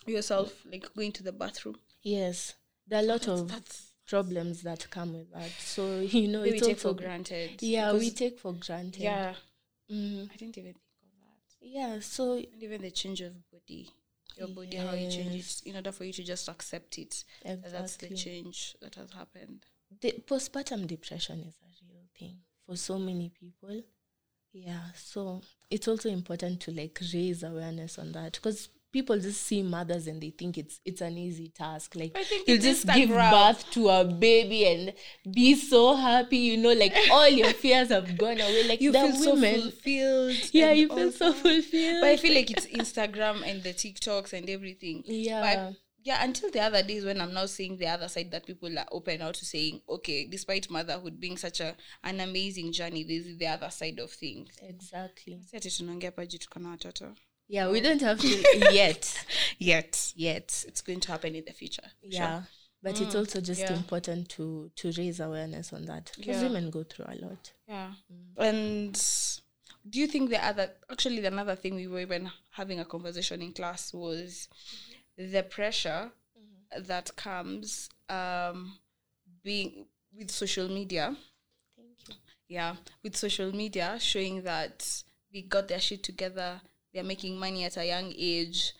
yourself, 0.05 0.53
like 0.69 0.93
going 0.95 1.11
to 1.13 1.23
the 1.23 1.31
bathroom. 1.31 1.77
yes 2.01 2.55
there 2.87 2.99
are 2.99 3.03
a 3.03 3.05
lot 3.05 3.21
That's, 3.21 3.41
of 3.41 3.47
that's 3.49 3.93
problems 4.05 4.61
that 4.63 4.85
come 4.89 5.13
with 5.13 5.31
that 5.31 5.51
so 5.59 5.99
you 6.01 6.27
know 6.27 6.41
we 6.41 6.59
take 6.59 6.77
for 6.79 6.93
granted. 6.93 7.61
yeah 7.61 7.93
we 7.93 8.09
take 8.11 8.37
for 8.39 8.53
granted 8.53 9.01
yeah. 9.01 9.33
Mhm. 9.89 10.29
I 10.31 10.35
didn't 10.35 10.57
even 10.57 10.73
think 10.73 10.75
of 11.01 11.11
that. 11.21 11.55
yeah 11.61 11.99
so 12.01 12.33
And 12.33 12.61
even 12.61 12.81
the 12.81 12.91
change 12.91 13.21
of 13.21 13.33
body, 13.49 13.89
your 14.37 14.49
body, 14.49 14.75
how 14.77 14.93
you 14.93 15.09
change 15.09 15.35
it, 15.35 15.61
in 15.65 15.75
order 15.75 15.91
for 15.93 16.03
you 16.03 16.11
to 16.13 16.23
just 16.23 16.49
accept 16.49 16.97
it. 16.97 17.23
that 17.45 17.71
That's 17.71 17.95
the 17.97 18.09
change 18.09 18.75
that 18.81 18.95
has 18.95 19.11
happened. 19.11 19.65
the 20.01 20.11
postpartum 20.27 20.85
depression 20.87 21.39
is 21.47 21.55
thing 22.17 22.37
for 22.65 22.75
so 22.75 22.97
many 22.97 23.29
people 23.29 23.81
yeah 24.51 24.83
so 24.95 25.41
it's 25.69 25.87
also 25.87 26.09
important 26.09 26.59
to 26.59 26.71
like 26.71 26.99
raise 27.13 27.43
awareness 27.43 27.97
on 27.97 28.11
that 28.11 28.33
because 28.33 28.69
people 28.93 29.17
just 29.17 29.41
see 29.41 29.63
mothers 29.63 30.07
and 30.07 30.21
they 30.21 30.29
think 30.29 30.57
it's 30.57 30.79
it's 30.85 31.01
an 31.01 31.17
easy 31.17 31.49
task. 31.49 31.95
Like 31.95 32.15
you 32.47 32.57
just 32.59 32.85
give 32.87 33.09
birth 33.09 33.69
to 33.71 33.89
a 33.89 34.05
baby 34.05 34.65
and 34.67 34.93
be 35.33 35.55
so 35.55 35.95
happy, 35.95 36.37
you 36.37 36.57
know, 36.57 36.71
like 36.71 36.95
all 37.11 37.27
your 37.27 37.49
fears 37.49 37.89
have 37.89 38.17
gone 38.17 38.39
away. 38.39 38.63
Like 38.67 38.79
you 38.79 38.91
the 38.91 38.99
feel 38.99 39.33
women. 39.33 39.55
so 39.55 39.61
fulfilled. 39.71 40.49
yeah, 40.53 40.71
you 40.71 40.87
feel 40.87 41.11
so 41.11 41.31
that. 41.31 41.41
fulfilled. 41.41 42.01
But 42.01 42.09
I 42.09 42.17
feel 42.17 42.35
like 42.35 42.51
it's 42.51 42.67
Instagram 42.67 43.41
and 43.45 43.63
the 43.63 43.73
TikToks 43.73 44.31
and 44.31 44.49
everything. 44.49 45.03
yeah. 45.07 45.41
But 45.41 45.75
yeah, 46.03 46.23
until 46.23 46.51
the 46.51 46.59
other 46.59 46.83
days 46.83 47.05
when 47.05 47.21
I'm 47.21 47.33
now 47.33 47.45
seeing 47.45 47.77
the 47.77 47.87
other 47.87 48.09
side 48.09 48.31
that 48.31 48.45
people 48.45 48.77
are 48.77 48.85
open 48.91 49.21
out 49.21 49.35
to 49.35 49.45
saying, 49.45 49.81
okay, 49.87 50.27
despite 50.27 50.69
motherhood 50.69 51.19
being 51.19 51.37
such 51.37 51.61
a 51.61 51.75
an 52.03 52.19
amazing 52.19 52.73
journey, 52.73 53.03
this 53.03 53.25
is 53.25 53.37
the 53.37 53.47
other 53.47 53.69
side 53.69 53.99
of 53.99 54.11
things. 54.11 54.49
exactly. 54.61 55.39
Si 55.45 55.57
ati 55.57 55.69
tunaongea 55.69 56.11
hapa 56.11 56.25
juu 56.25 56.37
tuko 56.37 56.59
na. 56.59 56.77
Yeah, 57.47 57.69
we 57.71 57.81
don't 57.81 58.01
have 58.01 58.19
to 58.19 58.27
yet. 58.73 59.25
Yet, 59.59 60.13
yet, 60.15 60.65
it's 60.67 60.81
going 60.81 60.99
to 61.01 61.11
happen 61.11 61.35
in 61.35 61.45
the 61.45 61.53
future. 61.53 61.91
Yeah. 62.01 62.43
But 62.81 62.99
it's 62.99 63.15
mm, 63.15 63.19
also 63.19 63.39
just 63.41 63.61
yeah. 63.61 63.73
important 63.73 64.27
to 64.29 64.71
to 64.75 64.91
raise 64.97 65.21
awareness 65.21 65.71
on 65.73 65.85
that 65.85 66.11
because 66.17 66.41
Yeah. 66.41 66.47
women 66.47 66.69
go 66.69 66.83
through 66.83 67.05
a 67.07 67.15
lot. 67.15 67.53
Yeah. 67.67 67.93
Mm. 68.11 68.49
And 68.49 69.07
do 69.89 69.99
you 69.99 70.07
think 70.07 70.29
the 70.29 70.45
other 70.45 70.71
actually 70.91 71.25
another 71.25 71.55
thing 71.55 71.75
we 71.75 71.87
were 71.87 72.01
even 72.01 72.29
having 72.51 72.79
a 72.79 72.85
conversation 72.85 73.41
in 73.41 73.53
class 73.53 73.93
was 73.93 74.49
the 75.17 75.43
pressure 75.43 76.11
that 76.77 77.15
comes 77.15 77.89
um 78.09 78.77
being 79.43 79.85
with 80.17 80.31
social 80.31 80.67
media. 80.67 81.15
Thank 81.75 81.97
you. 82.09 82.15
Yeah, 82.47 82.75
with 83.03 83.15
social 83.15 83.51
media 83.53 83.97
showing 83.99 84.43
that 84.43 85.03
they 85.33 85.41
got 85.41 85.67
their 85.67 85.79
shit 85.79 86.03
together, 86.03 86.61
they're 86.93 87.03
making 87.03 87.37
money 87.39 87.63
at 87.65 87.77
a 87.77 87.85
young 87.85 88.13
age. 88.15 88.73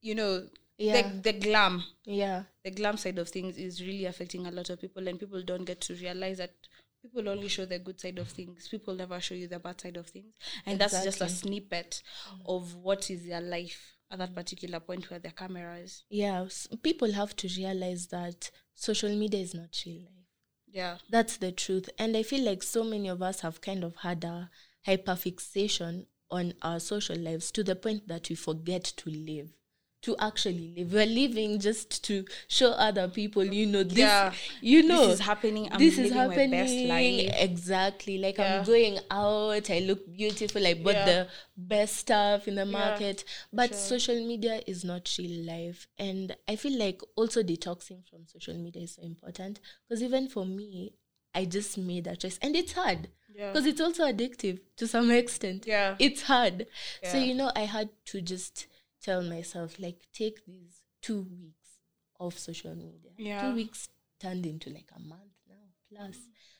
You 0.00 0.14
know, 0.14 0.46
Yeah. 0.78 1.02
the 1.02 1.32
the 1.32 1.38
glam 1.38 1.84
Yeah. 2.04 2.44
the 2.64 2.70
glam 2.70 2.96
side 2.96 3.18
of 3.18 3.28
things 3.28 3.56
is 3.58 3.80
really 3.82 4.06
affecting 4.06 4.46
a 4.46 4.50
lot 4.50 4.70
of 4.70 4.80
people 4.80 5.06
and 5.08 5.18
people 5.20 5.42
don't 5.42 5.64
get 5.66 5.80
to 5.82 5.94
realize 5.94 6.38
that 6.38 6.54
people 7.02 7.28
only 7.28 7.48
show 7.48 7.64
the 7.66 7.78
good 7.78 8.00
side 8.00 8.18
of 8.18 8.28
things 8.28 8.68
people 8.68 8.94
never 8.94 9.20
show 9.20 9.34
you 9.34 9.46
the 9.48 9.58
bad 9.58 9.78
side 9.80 9.96
of 9.98 10.06
things 10.06 10.34
and 10.66 10.78
that's 10.78 11.02
just 11.04 11.20
a 11.20 11.24
Exactly. 11.24 11.50
snippet 11.50 12.02
of 12.46 12.74
what 12.76 13.10
is 13.10 13.26
their 13.26 13.40
life 13.42 13.96
at 14.10 14.18
that 14.18 14.34
particular 14.34 14.80
point 14.80 15.08
where 15.10 15.18
their 15.20 15.32
cameras. 15.32 16.04
Yeah. 16.10 16.46
People 16.82 17.12
have 17.12 17.36
to 17.36 17.48
realize 17.56 18.08
that 18.08 18.50
social 18.74 19.14
media 19.14 19.40
is 19.40 19.54
not 19.54 19.82
real 19.86 19.98
life. 20.02 20.26
yeah 20.66 20.96
That's 21.10 21.36
the 21.36 21.52
truth. 21.52 21.88
And 21.98 22.16
I 22.16 22.22
feel 22.22 22.44
like 22.44 22.62
so 22.62 22.82
many 22.84 23.08
of 23.08 23.22
us 23.22 23.40
have 23.40 23.60
kind 23.60 23.84
of 23.84 23.96
had 23.96 24.24
a 24.24 24.50
hyperfixation 24.86 26.06
on 26.30 26.54
our 26.62 26.80
social 26.80 27.16
lives 27.16 27.50
to 27.52 27.64
the 27.64 27.76
point 27.76 28.08
that 28.08 28.28
we 28.28 28.36
forget 28.36 28.84
to 28.84 29.10
live. 29.10 29.50
To 30.04 30.16
actually 30.18 30.72
live. 30.74 30.92
We're 30.94 31.04
living 31.04 31.58
just 31.60 32.02
to 32.04 32.24
show 32.48 32.70
other 32.70 33.06
people, 33.08 33.44
you 33.44 33.66
know, 33.66 33.82
this 33.82 33.98
Yeah. 33.98 34.32
you 34.62 34.82
know 34.82 35.08
this 35.08 35.20
is 35.20 35.26
happening. 35.26 35.68
I'm 35.70 35.78
this 35.78 35.96
living 35.98 36.10
is 36.12 36.16
happening 36.16 36.50
my 36.52 36.56
best 36.56 36.74
life. 36.74 37.34
Exactly. 37.50 38.16
Like 38.16 38.38
Yeah. 38.38 38.60
i'm 38.60 38.64
going 38.64 38.98
out. 39.10 39.68
I 39.70 39.80
look 39.80 40.10
beautiful. 40.10 40.66
I 40.66 40.72
bought 40.72 40.94
Yeah. 40.94 41.04
the 41.04 41.28
best 41.54 41.96
stuff 41.96 42.48
in 42.48 42.54
the 42.54 42.64
market. 42.64 43.24
But 43.52 43.70
sure. 43.70 43.78
social 43.78 44.14
media 44.26 44.62
is 44.66 44.84
not 44.84 45.14
real 45.18 45.44
life. 45.44 45.86
And 45.98 46.34
i 46.48 46.56
feel 46.56 46.78
like 46.78 47.02
also 47.14 47.42
detoxing 47.42 48.08
from 48.08 48.26
social 48.26 48.54
media 48.54 48.84
is 48.84 48.92
so 48.94 49.02
important. 49.02 49.60
Because 49.86 50.02
even 50.02 50.28
for 50.28 50.46
me 50.46 50.94
i 51.34 51.44
just 51.44 51.76
made 51.76 52.04
that 52.04 52.20
choice. 52.20 52.38
And 52.40 52.56
it's 52.56 52.72
hard. 52.72 53.08
Because 53.36 53.64
it's 53.66 53.80
also 53.80 54.04
addictive 54.04 54.60
to 54.76 54.86
some 54.88 55.10
extent. 55.22 55.64
Yeah. 55.66 55.96
it's 55.98 56.22
hard. 56.22 56.66
So 57.04 57.18
you 57.18 57.34
know 57.34 57.52
i 57.54 57.66
had 57.66 57.90
to 58.06 58.22
just 58.22 58.66
tell 59.02 59.22
myself 59.22 59.78
like 59.78 59.98
take 60.12 60.44
these 60.46 60.82
two 61.02 61.22
weeks 61.22 61.68
of 62.18 62.38
social 62.38 62.74
media 62.74 63.10
Yeah. 63.18 63.40
two 63.40 63.54
weeks 63.54 63.88
turned 64.20 64.44
into 64.46 64.70
like 64.70 64.90
a 64.94 65.00
month 65.00 65.32
now 65.48 65.66
plus 65.90 66.16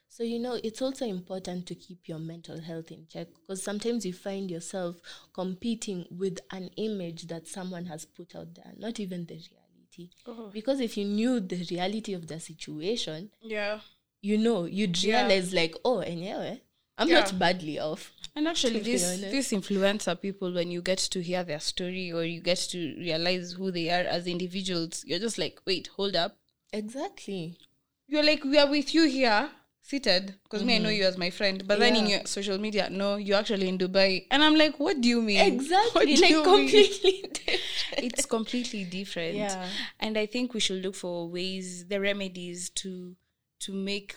so 0.08 0.22
you 0.22 0.38
know 0.38 0.58
it's 0.64 0.80
also 0.82 1.04
important 1.06 1.66
to 1.66 1.74
keep 1.74 2.08
your 2.08 2.18
mental 2.18 2.60
health 2.60 2.90
in 2.90 3.06
check 3.12 3.28
because 3.34 3.62
sometimes 3.62 4.04
you 4.06 4.12
find 4.12 4.50
yourself 4.50 4.96
competing 5.34 6.06
with 6.10 6.38
an 6.52 6.70
image 6.76 7.26
that 7.28 7.46
someone 7.46 7.84
has 7.86 8.04
put 8.06 8.34
out 8.34 8.54
there 8.54 8.72
not 8.76 8.98
even 9.00 9.26
the 9.26 9.34
reality 9.34 10.10
Oh. 10.26 10.50
because 10.52 10.80
if 10.80 10.96
you 10.96 11.04
knew 11.04 11.40
the 11.40 11.66
reality 11.70 12.14
of 12.14 12.26
the 12.28 12.40
situation 12.40 13.30
yeah 13.42 13.80
you 14.22 14.38
know 14.38 14.64
you'd 14.64 15.02
Yeah. 15.02 15.26
realize 15.26 15.52
like 15.52 15.74
oh 15.84 15.98
anyway 15.98 16.62
i'm 16.96 17.08
Yeah. 17.08 17.20
not 17.20 17.38
badly 17.38 17.78
off 17.78 18.12
and 18.36 18.48
actually 18.48 18.80
this 18.80 19.20
these 19.20 19.50
influencer 19.50 20.20
people 20.20 20.52
when 20.52 20.70
you 20.70 20.80
get 20.82 20.98
to 20.98 21.20
hear 21.22 21.42
their 21.44 21.60
story 21.60 22.12
or 22.12 22.24
you 22.24 22.40
get 22.40 22.58
to 22.58 22.94
realize 22.98 23.52
who 23.52 23.70
they 23.70 23.90
are 23.90 24.04
as 24.16 24.26
individuals 24.26 25.04
you're 25.06 25.18
just 25.18 25.38
like 25.38 25.60
wait 25.66 25.88
hold 25.96 26.16
up. 26.16 26.36
Exactly. 26.72 27.58
You're 28.06 28.22
like 28.24 28.44
we 28.44 28.58
are 28.58 28.68
with 28.70 28.94
you 28.94 29.04
here 29.08 29.50
seated 29.82 30.34
because 30.44 30.62
me 30.62 30.76
i 30.76 30.78
know 30.78 30.88
you 30.90 31.04
as 31.04 31.16
my 31.18 31.30
friend 31.30 31.66
but 31.66 31.78
then 31.80 31.96
in 31.96 32.04
Mm-hmm. 32.04 32.10
Your 32.10 32.26
social 32.26 32.58
media 32.58 32.88
no 32.90 33.16
you're 33.16 33.38
actually 33.38 33.68
in 33.68 33.78
dubai. 33.78 34.26
And 34.30 34.42
i'm 34.44 34.54
like 34.54 34.78
what 34.78 35.00
do 35.00 35.08
you 35.08 35.22
mean? 35.22 35.40
Exactly. 35.40 36.16
Like 36.16 36.44
completely 36.44 37.24
it's 37.98 38.26
completely 38.26 38.84
different. 38.84 39.34
Yeah. 39.34 39.66
and 39.98 40.16
i 40.16 40.26
think 40.26 40.54
we 40.54 40.60
should 40.60 40.82
look 40.82 40.94
for 40.94 41.28
ways 41.28 41.86
the 41.86 42.00
remedies 42.00 42.70
to 42.70 43.16
to 43.60 43.72
make 43.72 44.14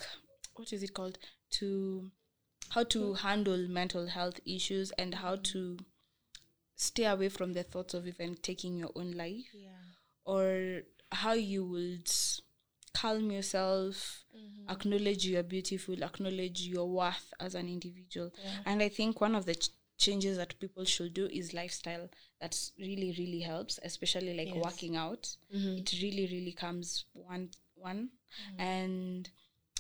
what 0.56 0.72
is 0.72 0.84
it 0.84 0.94
called? 0.94 1.18
To 1.60 2.12
how 2.70 2.84
to 2.84 3.14
handle 3.14 3.68
mental 3.68 4.08
health 4.08 4.40
issues 4.46 4.92
and 4.98 5.16
how 5.16 5.36
to 5.38 5.78
stay 6.76 7.06
away 7.06 7.30
from 7.30 7.54
the 7.54 7.64
thoughts 7.64 7.94
of 7.94 8.08
even 8.08 8.36
taking 8.36 8.76
your 8.78 8.92
own 8.96 9.12
life. 9.12 9.46
Yeah. 9.54 9.70
Or 10.26 10.82
how 11.12 11.34
you 11.34 11.64
would 11.66 12.10
calm 12.94 13.32
yourself 13.32 14.24
mm-hmm. 14.36 14.70
acknowledge 14.70 15.26
you 15.26 15.38
are 15.38 15.44
beautiful 15.44 16.04
acknowledge 16.04 16.62
your 16.62 16.88
worth 16.88 17.34
as 17.40 17.56
an 17.56 17.68
individual. 17.68 18.32
And 18.66 18.82
i 18.82 18.90
think 18.90 19.20
one 19.20 19.36
of 19.36 19.46
the 19.46 19.56
ch- 19.56 19.70
changes 19.98 20.38
that 20.38 20.60
people 20.60 20.86
should 20.86 21.14
do 21.14 21.26
is 21.28 21.54
lifestyle 21.54 22.10
that 22.40 22.56
really 22.80 23.16
really 23.18 23.40
helps 23.40 23.80
especially 23.84 24.36
like 24.36 24.54
Yes. 24.54 24.64
working 24.64 24.96
out. 24.96 25.28
Mm-hmm. 25.56 25.78
It 25.80 25.94
really 26.02 26.28
really 26.28 26.52
comes 26.52 27.06
one 27.14 27.50
one. 27.76 28.10
Mm-hmm. 28.52 28.62
And 28.62 29.30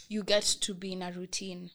you 0.09 0.23
get 0.23 0.43
to 0.43 0.73
be 0.73 0.93
in 0.93 1.01
a 1.01 1.11
routine 1.11 1.71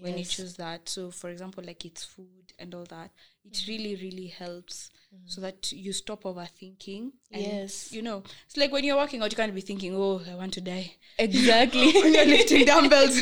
when 0.00 0.18
you 0.18 0.24
choose 0.24 0.54
that 0.56 0.88
so 0.88 1.10
for 1.10 1.30
example 1.30 1.62
like 1.64 1.84
it's 1.84 2.04
food 2.04 2.52
and 2.58 2.74
all 2.74 2.84
that 2.84 3.10
it 3.44 3.52
Mm-hmm. 3.52 3.70
really 3.72 3.94
really 3.96 4.26
helps 4.26 4.90
so 5.24 5.40
that 5.40 5.70
you 5.72 5.92
stop 5.92 6.24
overthinking 6.24 7.12
Yes. 7.30 7.92
you 7.92 8.02
know 8.02 8.22
it's 8.44 8.56
like 8.56 8.72
when 8.72 8.82
you're 8.84 8.96
working 8.96 9.22
out 9.22 9.30
you 9.30 9.36
can't 9.36 9.54
be 9.54 9.60
thinking 9.60 9.94
oh 9.94 10.20
i 10.30 10.34
want 10.34 10.52
to 10.54 10.60
die 10.60 10.94
exactly 11.18 11.92
when 11.92 12.12
you're 12.14 12.26
lifting 12.26 12.64
dumbbells 12.66 13.20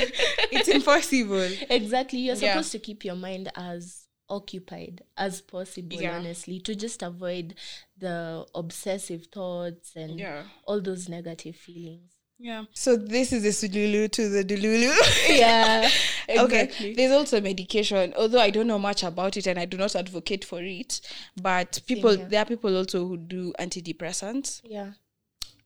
it's 0.51 0.69
impossible 0.69 1.49
exactly 1.69 2.21
you're 2.21 2.37
Yeah. 2.37 2.53
supposed 2.55 2.73
to 2.73 2.79
keep 2.79 3.05
your 3.05 3.17
mind 3.17 3.51
as 3.55 4.07
occupied 4.31 5.03
as 5.19 5.43
possible 5.43 6.01
Yeah. 6.01 6.17
honestly 6.17 6.59
to 6.61 6.75
just 6.75 7.03
avoid 7.03 7.55
the 7.99 8.47
obsessive 8.55 9.27
thoughts 9.27 9.95
and 9.95 10.19
Yeah. 10.19 10.45
all 10.67 10.81
those 10.81 11.09
negative 11.11 11.55
feelings 11.57 12.13
yeah. 12.39 12.65
So 12.75 12.97
this 12.97 13.33
is 13.33 13.43
the 13.43 13.51
sululu 13.51 14.11
to 14.13 14.29
the 14.29 14.45
dululu. 14.45 14.93
Yeah 15.29 15.89
okay 16.39 16.95
there's 16.97 17.13
also 17.13 17.41
medication 17.41 18.13
although 18.17 18.41
i 18.41 18.51
don't 18.51 18.67
know 18.67 18.79
much 18.79 19.03
about 19.03 19.37
it 19.37 19.47
and 19.47 19.59
i 19.59 19.65
do 19.67 19.77
not 19.77 19.95
advocate 19.95 20.45
for 20.45 20.61
it 20.63 21.01
but 21.41 21.81
people 21.87 22.17
here. 22.17 22.27
there 22.29 22.43
are 22.43 22.47
people 22.47 22.77
also 22.77 23.07
who 23.07 23.17
do 23.17 23.53
antidepressants. 23.61 24.61
Yeah. 24.65 24.93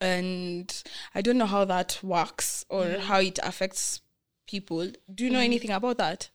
And 0.00 0.82
i 1.14 1.20
don't 1.22 1.38
know 1.38 1.46
how 1.46 1.64
that 1.64 1.98
works 2.02 2.64
or 2.68 2.84
Mm-hmm. 2.84 3.02
how 3.02 3.20
it 3.20 3.38
affects 3.42 4.00
people. 4.46 4.90
Do 5.14 5.24
you 5.24 5.30
know 5.30 5.40
anything 5.40 5.70
about 5.70 5.98
that? 5.98 6.30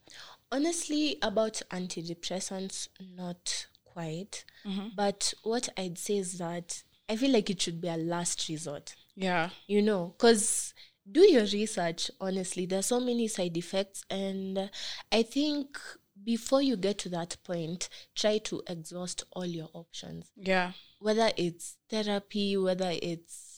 Honestly 0.52 1.18
about 1.22 1.62
antidepressants 1.72 2.88
not 3.16 3.68
quite. 3.86 4.46
Mm-hmm. 4.66 4.88
but 4.96 5.34
what 5.44 5.70
i'd 5.78 5.98
say 6.00 6.18
is 6.18 6.38
that 6.38 6.84
i 7.10 7.16
feel 7.18 7.32
like 7.32 7.50
it 7.50 7.62
should 7.62 7.80
be 7.82 7.90
a 7.90 7.98
last 7.98 8.48
resort 8.50 8.96
yeah. 9.16 9.50
You 9.68 9.82
know 9.82 10.16
because 10.18 10.74
do 11.10 11.22
your 11.22 11.46
research 11.46 12.10
honestly. 12.20 12.66
There's 12.66 12.86
so 12.88 13.00
many 13.00 13.28
side 13.28 13.58
effects 13.58 14.04
and 14.10 14.70
i 15.12 15.22
think 15.24 15.78
before 16.24 16.62
you 16.62 16.78
get 16.78 16.98
to 17.00 17.10
that 17.10 17.36
point 17.44 17.90
try 18.16 18.38
to 18.40 18.62
exhaust 18.68 19.24
all 19.32 19.46
your 19.46 19.70
options. 19.74 20.32
Yeah. 20.36 20.72
Whether 21.00 21.32
it's 21.38 21.78
therapy 21.90 22.58
whether 22.58 22.94
it's 23.02 23.53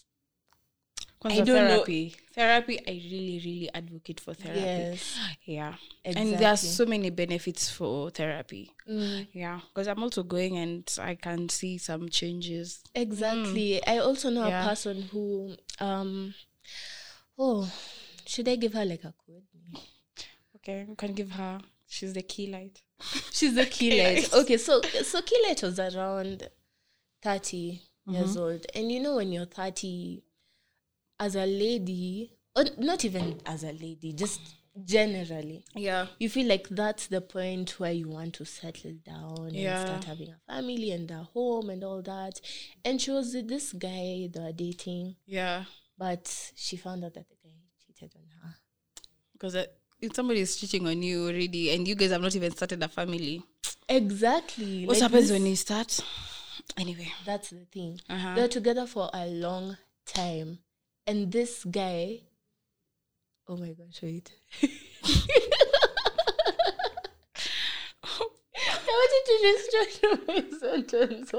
Kwanza 1.29 1.46
don't 1.46 1.67
know- 1.67 1.70
therapy. 1.84 2.15
Therapy 2.34 2.79
i 2.88 2.91
really 2.91 3.41
really 3.46 3.70
advocate 3.74 4.20
for 4.20 4.34
therapy. 4.34 4.60
Yes. 4.62 5.17
Yeah. 5.46 5.75
Exactly. 6.03 6.32
and 6.34 6.39
there 6.41 6.50
are 6.51 6.58
so 6.58 6.86
many 6.86 7.10
benefits 7.10 7.70
for 7.70 8.10
therapy. 8.12 8.72
Mm, 8.89 9.27
yeah 9.34 9.60
because 9.67 9.88
i'm 9.88 10.03
also 10.03 10.24
going 10.24 10.58
and 10.58 10.84
i 11.01 11.15
can 11.15 11.50
see 11.50 11.77
some 11.77 12.10
changes. 12.10 12.84
Exactly. 12.94 13.86
I 13.88 14.00
also 14.00 14.29
know 14.29 14.48
Yeah. 14.48 14.63
a 14.65 14.67
person 14.70 15.01
who 15.12 15.55
um 15.79 16.34
oh 17.38 17.72
should 18.25 18.48
i 18.48 18.55
give 18.55 18.74
her 18.74 18.86
like 18.86 19.03
a 19.03 19.13
code 19.25 19.44
name 19.53 19.82
okay 20.55 20.86
you 20.88 20.96
can 20.96 21.13
give 21.13 21.32
her. 21.32 21.60
She's 21.88 22.13
the 22.13 22.24
key 22.24 22.48
light. 22.48 22.82
She's 23.32 23.53
the 23.55 23.65
key 23.65 23.91
light. 24.03 24.34
Okay 24.34 24.58
so 24.58 24.82
so 24.82 25.22
key 25.22 25.39
light 25.48 25.62
was 25.63 25.79
around 25.79 26.50
30 27.22 27.82
years 28.08 28.36
old. 28.38 28.65
And 28.75 28.91
you 28.91 29.00
know, 29.01 29.15
when 29.15 29.32
you're 29.32 29.46
30, 29.46 30.22
as 31.20 31.36
a 31.36 31.46
lady, 31.46 32.32
or 32.56 32.66
not 32.78 33.06
even 33.06 33.40
as 33.46 33.64
a 33.64 33.72
lady, 33.72 34.14
just 34.14 34.40
generally, 34.84 35.64
Yeah. 35.74 36.08
you 36.20 36.30
feel 36.30 36.48
like 36.48 36.68
that's 36.70 37.08
the 37.08 37.22
point 37.22 37.80
where 37.80 37.94
you 37.94 38.10
want 38.10 38.34
to 38.36 38.46
settle 38.46 38.92
down 39.06 39.54
Yeah. 39.54 39.80
and 39.80 39.88
start 39.88 40.04
having 40.04 40.30
a 40.32 40.40
family 40.54 40.92
and 40.92 41.10
a 41.12 41.24
home 41.24 41.70
and 41.70 41.84
all 41.84 42.02
that. 42.02 42.42
And 42.84 43.02
she 43.02 43.12
was 43.12 43.34
with 43.34 43.48
this 43.48 43.72
guy 43.72 44.28
they 44.32 44.40
were 44.40 44.52
dating, 44.52 45.16
Yeah. 45.26 45.64
but 45.98 46.52
she 46.56 46.76
found 46.76 47.06
out 47.06 47.14
that 47.14 47.30
the 47.30 47.36
guy 47.42 47.56
cheated 47.86 48.12
on 48.18 48.24
her. 48.42 48.56
Because 49.32 49.56
uh, 49.56 49.66
if 50.02 50.14
somebody 50.14 50.42
is 50.42 50.58
cheating 50.58 50.86
on 50.88 51.02
you 51.02 51.28
already 51.28 51.70
and 51.72 51.88
you 51.88 51.96
guys 51.96 52.12
have 52.12 52.22
not 52.22 52.36
even 52.36 52.52
started 52.52 52.84
a 52.84 52.90
family, 52.90 53.44
Exactly. 53.88 54.86
what 54.86 54.96
like 55.00 55.04
happens 55.04 55.32
when 55.32 55.46
you 55.46 55.56
start? 55.56 56.00
Anyway. 56.78 57.12
That's 57.26 57.52
the 57.52 57.66
thing. 57.72 58.02
Uh-huh. 58.10 58.36
They're 58.36 58.48
together 58.50 58.86
for 58.88 59.10
a 59.14 59.26
long 59.28 59.78
time. 60.06 60.60
And 61.08 61.32
this 61.32 61.64
guy, 61.66 62.22
oh 63.48 63.58
my 63.58 63.70
gosh, 63.74 64.02
wait. 64.02 64.32
I 68.58 68.82
wanted 68.88 69.24
to 69.26 69.36
restructure 69.48 70.28
my 70.28 70.42
sentence. 70.60 71.32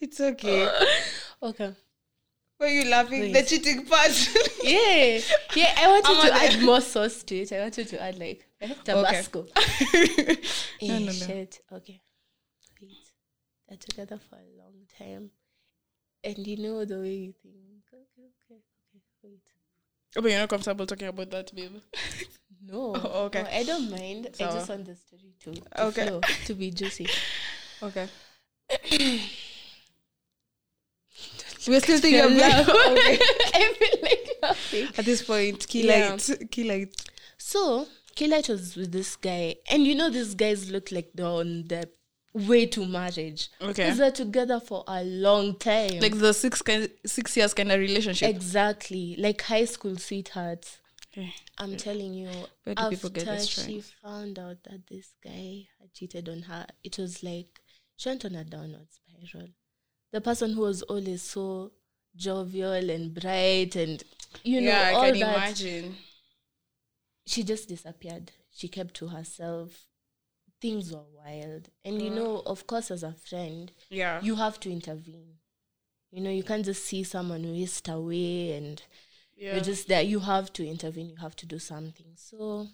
It's 0.00 0.20
okay. 0.20 0.68
okay. 1.42 1.74
Were 2.60 2.66
you 2.66 2.90
laughing? 2.90 3.20
Wait. 3.20 3.32
The 3.32 3.42
cheating 3.44 3.84
part. 3.86 4.10
Yeah. 4.62 5.20
Yeah, 5.54 5.74
I 5.78 5.86
wanted 5.88 6.06
I'm 6.06 6.26
to 6.26 6.34
on 6.34 6.40
add 6.42 6.62
more 6.62 6.80
sauce 6.80 7.22
to 7.22 7.36
it. 7.36 7.52
I 7.52 7.60
wanted 7.60 7.88
to 7.88 8.02
add 8.02 8.18
like 8.18 8.44
eh, 8.60 8.74
Tabasco. 8.84 9.46
no, 9.46 9.48
Eh, 9.94 10.98
no, 10.98 10.98
no. 11.06 11.12
shit. 11.12 11.60
Okay. 11.72 12.00
Wait. 12.82 12.90
They're 13.68 13.78
together 13.78 14.18
for 14.28 14.36
a 14.36 14.58
long 14.58 14.74
time. 14.98 15.30
And 16.24 16.46
you 16.46 16.56
know 16.56 16.84
the 16.84 16.98
way 16.98 17.14
you 17.14 17.32
think. 17.42 17.54
Okay, 17.88 18.02
okay, 18.02 18.26
okay. 18.54 18.60
Wait. 19.22 19.40
Oh, 20.16 20.22
but 20.22 20.30
you're 20.30 20.40
not 20.40 20.48
comfortable 20.48 20.86
talking 20.86 21.08
about 21.08 21.30
that, 21.30 21.54
babe. 21.54 21.76
No. 22.66 22.94
Oh, 23.04 23.24
okay. 23.26 23.42
no, 23.44 23.48
I 23.50 23.62
don't 23.62 23.90
mind. 23.90 24.28
I 24.34 24.36
So- 24.36 24.50
just 24.52 24.68
want 24.68 24.84
the 24.86 24.96
story 24.96 25.32
to, 25.44 25.54
to 25.54 25.84
Okay. 25.86 26.06
flow, 26.08 26.20
to 26.46 26.54
be 26.54 26.70
juicy. 26.70 27.06
Okay. 27.82 28.08
We're 31.66 31.80
still 31.80 31.98
thinking 32.00 32.20
of 32.24 32.34
that. 32.36 32.68
Okay. 32.68 33.18
I 33.54 33.74
feel 33.78 34.02
like 34.02 34.28
laughing. 34.42 34.88
At 34.96 35.04
this 35.04 35.22
point, 35.22 35.66
key 35.68 35.86
Yeah. 35.86 36.10
light. 36.10 36.50
Key 36.50 36.64
light. 36.64 36.94
So, 37.36 37.86
Kaylight 38.16 38.48
was 38.48 38.74
with 38.76 38.90
this 38.92 39.16
guy. 39.16 39.56
And 39.70 39.86
you 39.86 39.94
know, 39.94 40.10
these 40.10 40.34
guys 40.34 40.70
look 40.70 40.90
like 40.90 41.10
they're 41.14 41.26
on 41.26 41.64
the 41.68 41.88
way 42.32 42.66
to 42.66 42.86
marriage. 42.86 43.50
Okay. 43.60 43.84
Because 43.84 43.98
they're 43.98 44.10
together 44.10 44.60
for 44.60 44.84
a 44.86 45.02
long 45.04 45.56
time. 45.56 46.00
Like 46.00 46.18
the 46.18 46.32
six 46.32 46.62
kind, 46.62 46.90
six 47.04 47.36
years 47.36 47.54
kind 47.54 47.72
of 47.72 47.80
relationship. 47.80 48.28
exactly. 48.30 49.16
Like 49.18 49.42
high 49.42 49.64
school 49.64 49.96
sweethearts. 49.96 50.78
Okay. 51.12 51.32
I'm 51.58 51.76
telling 51.76 52.14
you, 52.14 52.28
Where 52.64 52.74
do 52.74 52.82
after 52.82 52.96
people 52.96 53.10
get 53.10 53.26
this 53.26 53.48
she 53.48 53.82
found 54.02 54.38
out 54.38 54.62
that 54.64 54.86
this 54.88 55.14
guy 55.24 55.66
had 55.80 55.92
cheated 55.94 56.28
on 56.28 56.42
her, 56.42 56.66
it 56.84 56.98
was 56.98 57.22
like 57.22 57.60
she 57.96 58.08
went 58.08 58.24
on 58.24 58.34
a 58.34 58.44
downward 58.44 58.86
spiral. 58.90 59.48
The 60.12 60.20
person 60.20 60.52
who 60.52 60.62
was 60.62 60.82
always 60.82 61.22
so 61.22 61.72
jovial 62.14 62.90
and 62.90 63.14
bright 63.14 63.76
and 63.76 64.02
you 64.42 64.60
know 64.60 64.68
yeah, 64.68 64.92
all 64.94 65.02
I 65.02 65.10
can 65.10 65.20
that, 65.20 65.36
imagine. 65.36 65.96
she 67.26 67.42
just 67.42 67.68
disappeared. 67.68 68.32
She 68.50 68.68
kept 68.68 68.94
to 68.94 69.08
herself. 69.08 69.86
Things 70.60 70.92
were 70.92 71.04
wild, 71.14 71.68
and 71.84 72.02
you 72.02 72.10
know, 72.10 72.42
of 72.44 72.66
course, 72.66 72.90
as 72.90 73.02
a 73.04 73.12
friend, 73.12 73.70
Yeah. 73.90 74.20
you 74.22 74.34
have 74.36 74.58
to 74.60 74.70
intervene. 74.70 75.38
You 76.10 76.22
know, 76.22 76.30
you 76.30 76.42
can't 76.42 76.64
just 76.64 76.84
see 76.84 77.04
someone 77.04 77.42
whisked 77.52 77.88
away 77.88 78.52
and 78.52 78.82
yeah. 79.36 79.54
you're 79.54 79.64
just 79.64 79.88
there. 79.88 80.02
You 80.02 80.20
have 80.20 80.52
to 80.54 80.66
intervene. 80.66 81.10
You 81.10 81.16
have 81.16 81.36
to 81.36 81.46
do 81.46 81.58
something. 81.58 82.06
So 82.16 82.66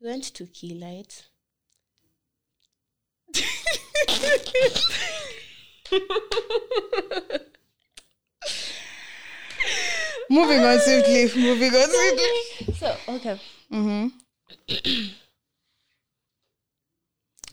we 0.00 0.08
went 0.08 0.24
to 0.34 0.46
Key 0.46 0.74
Keylight. 0.74 1.24
moving 10.30 10.60
on 10.60 10.78
swiftly. 10.80 11.42
Moving 11.42 11.74
on 11.74 11.90
swiftly. 11.90 12.74
So 12.80 12.96
okay. 13.08 13.40
Mm-hmm. 13.72 14.08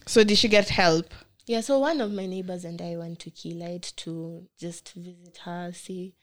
so 0.07 0.23
did 0.23 0.37
she 0.37 0.47
get 0.47 0.69
help? 0.69 1.13
Yeah, 1.45 1.61
so 1.61 1.79
one 1.79 2.01
of 2.01 2.11
my 2.11 2.25
neighbors 2.25 2.65
and 2.65 2.81
I 2.81 2.97
went 2.97 3.19
to 3.19 3.29
Keylight 3.31 3.95
to 3.97 4.47
just 4.59 4.93
visit 4.93 5.37
her, 5.45 5.71
see 5.73 6.15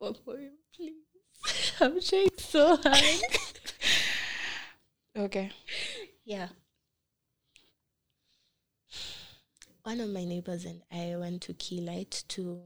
oh, 0.00 0.06
one 0.06 0.14
for 0.24 0.38
you, 0.38 0.50
please. 0.74 1.72
I'm 1.80 2.00
trying 2.00 2.28
so 2.38 2.76
hard. 2.76 3.02
Okay. 5.16 5.50
yeah. 6.26 6.48
One 9.82 10.00
of 10.00 10.10
my 10.10 10.24
neighbors 10.26 10.66
and 10.66 10.82
I 10.92 11.16
went 11.16 11.40
to 11.42 11.54
Keylight 11.54 12.24
to 12.28 12.64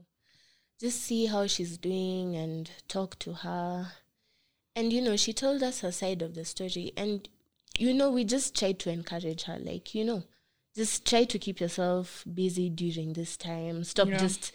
just 0.81 1.01
see 1.01 1.27
how 1.27 1.47
she's 1.47 1.77
doing 1.77 2.35
and 2.35 2.69
talk 2.89 3.17
to 3.19 3.33
her. 3.33 3.93
And 4.75 4.91
you 4.91 5.01
know, 5.01 5.15
she 5.15 5.31
told 5.31 5.63
us 5.63 5.79
her 5.79 5.93
side 5.93 6.21
of 6.21 6.35
the 6.35 6.43
story. 6.43 6.91
And 6.97 7.29
you 7.77 7.93
know, 7.93 8.11
we 8.11 8.23
just 8.23 8.57
try 8.57 8.71
to 8.73 8.89
encourage 8.91 9.43
her, 9.43 9.57
like, 9.59 9.95
you 9.95 10.05
know, 10.05 10.23
just 10.75 11.05
try 11.05 11.23
to 11.25 11.39
keep 11.39 11.59
yourself 11.59 12.23
busy 12.33 12.69
during 12.69 13.13
this 13.13 13.37
time. 13.37 13.83
Stop 13.83 14.09
Yeah. 14.09 14.17
just 14.17 14.51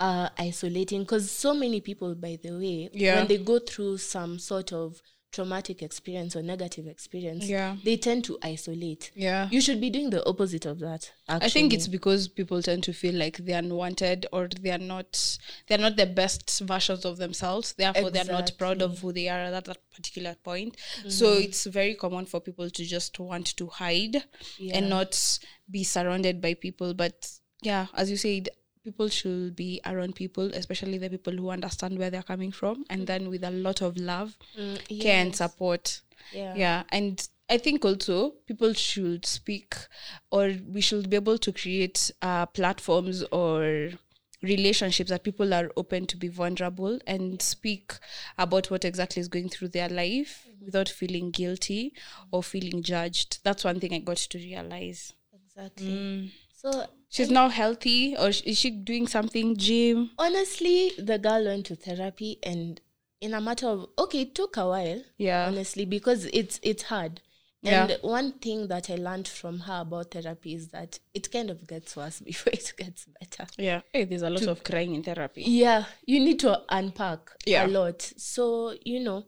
uh, 0.00 0.28
isolating. 0.38 1.00
Because 1.02 1.28
so 1.30 1.52
many 1.54 1.80
people, 1.80 2.14
by 2.14 2.38
the 2.40 2.52
way, 2.52 2.88
Yeah. 2.92 3.16
when 3.16 3.26
they 3.26 3.38
go 3.38 3.58
through 3.58 3.98
some 3.98 4.38
sort 4.38 4.72
of 4.72 5.02
traumatic 5.30 5.82
experience 5.82 6.34
or 6.34 6.42
negative 6.42 6.86
experience, 6.86 7.46
Yeah. 7.46 7.76
they 7.84 7.96
tend 7.96 8.24
to 8.24 8.38
isolate. 8.42 9.10
Yeah. 9.14 9.48
You 9.50 9.60
should 9.60 9.80
be 9.80 9.90
doing 9.90 10.10
the 10.10 10.26
opposite 10.26 10.64
of 10.66 10.78
that. 10.80 11.12
Actually. 11.28 11.46
I 11.46 11.48
think 11.50 11.72
it's 11.74 11.88
because 11.88 12.28
people 12.28 12.62
tend 12.62 12.82
to 12.84 12.92
feel 12.92 13.14
like 13.14 13.36
they 13.38 13.52
are 13.52 13.58
unwanted 13.58 14.26
or 14.32 14.48
they 14.48 14.70
are 14.70 14.78
not 14.78 15.38
they 15.66 15.74
are 15.74 15.78
not 15.78 15.96
the 15.96 16.06
best 16.06 16.60
versions 16.60 17.04
of 17.04 17.18
themselves. 17.18 17.74
Therefore, 17.74 18.10
they 18.10 18.20
are 18.20 18.24
not 18.24 18.52
proud 18.58 18.80
of 18.80 18.98
who 19.00 19.12
they 19.12 19.28
are 19.28 19.38
at 19.38 19.64
that 19.64 19.78
particular 19.94 20.34
point. 20.42 20.76
So 21.08 21.26
mm-hmm. 21.26 21.42
it's 21.42 21.64
very 21.64 21.94
common 21.94 22.26
for 22.26 22.40
people 22.40 22.70
to 22.70 22.84
just 22.84 23.18
want 23.18 23.56
to 23.56 23.66
hide 23.66 24.24
Yeah. 24.58 24.78
and 24.78 24.88
not 24.88 25.38
be 25.70 25.84
surrounded 25.84 26.40
by 26.40 26.54
people. 26.54 26.94
But 26.94 27.30
yeah, 27.62 27.86
as 27.94 28.10
you 28.10 28.16
said, 28.16 28.48
people 28.84 29.08
should 29.08 29.54
be 29.56 29.80
around 29.86 30.14
people, 30.14 30.44
especially 30.54 30.98
the 30.98 31.10
people 31.10 31.32
who 31.32 31.50
understand 31.50 31.98
where 31.98 32.10
they're 32.10 32.22
coming 32.22 32.52
from, 32.52 32.84
and 32.90 33.06
then 33.06 33.28
with 33.28 33.44
a 33.44 33.50
lot 33.50 33.82
of 33.82 33.96
love, 33.96 34.36
Mm, 34.58 35.00
care, 35.02 35.22
and 35.24 35.34
support 35.36 36.00
Yeah. 36.32 36.54
yeah 36.56 36.82
and 36.90 37.26
i 37.48 37.56
think 37.56 37.84
also 37.84 38.16
people 38.46 38.74
should 38.74 39.24
speak 39.24 39.74
or 40.30 40.52
we 40.74 40.82
should 40.82 41.08
be 41.08 41.16
able 41.16 41.38
to 41.38 41.50
create 41.52 42.10
uh, 42.20 42.44
platforms 42.46 43.22
or 43.32 43.90
relationships 44.42 45.10
that 45.10 45.24
people 45.24 45.52
are 45.54 45.70
open 45.76 46.06
to 46.06 46.16
be 46.16 46.28
vulnerable 46.28 46.98
and 47.06 47.40
speak 47.42 47.92
about 48.36 48.70
what 48.70 48.84
exactly 48.84 49.20
is 49.20 49.28
going 49.28 49.48
through 49.48 49.68
their 49.68 49.88
life 49.88 50.46
without 50.64 50.88
feeling 50.88 51.30
guilty 51.30 51.92
or 52.30 52.42
feeling 52.42 52.82
judged 52.82 53.38
that's 53.42 53.64
one 53.64 53.80
thing 53.80 53.92
i 53.94 53.98
got 53.98 54.16
to 54.18 54.38
realize 54.38 55.12
Exactly. 55.34 55.86
Mm. 55.88 56.30
So 56.54 56.86
she's 57.08 57.30
now 57.30 57.48
healthy 57.48 58.16
or 58.16 58.28
is 58.28 58.58
she 58.58 58.70
doing 58.70 59.06
something 59.06 59.56
gym 59.56 60.10
honestly, 60.18 60.92
the 60.98 61.18
girl 61.18 61.44
went 61.44 61.66
to 61.66 61.74
therapy, 61.76 62.38
and 62.42 62.80
in 63.20 63.34
a 63.34 63.40
matter 63.40 63.66
of 63.66 63.86
okay, 63.98 64.22
it 64.22 64.34
took 64.34 64.56
a 64.56 64.66
while. 64.68 65.02
yeah 65.16 65.46
honestly 65.46 65.84
because 65.84 66.26
it's 66.26 66.60
it's 66.62 66.84
hard 66.84 67.20
Yeah. 67.62 67.86
and 67.88 67.98
one 68.02 68.32
thing 68.44 68.68
that 68.68 68.88
i 68.90 68.94
learned 68.94 69.26
from 69.26 69.60
her 69.60 69.80
about 69.82 70.12
therapy 70.12 70.54
is 70.54 70.68
that 70.68 71.00
it 71.14 71.32
kind 71.32 71.50
of 71.50 71.66
gets 71.66 71.96
worse 71.96 72.20
before 72.30 72.52
it 72.52 72.72
gets 72.76 73.06
better 73.20 73.46
yeah 73.58 73.80
hey, 73.92 74.04
there's 74.04 74.22
a 74.22 74.30
lot 74.30 74.46
of 74.46 74.62
crying 74.62 74.94
in 74.94 75.02
therapy 75.02 75.42
yeah 75.42 75.84
you 76.06 76.20
need 76.20 76.38
to 76.40 76.52
unpack 76.68 77.20
Yeah. 77.46 77.66
a 77.66 77.68
lot 77.68 78.00
so 78.16 78.74
you 78.84 79.00
know 79.00 79.24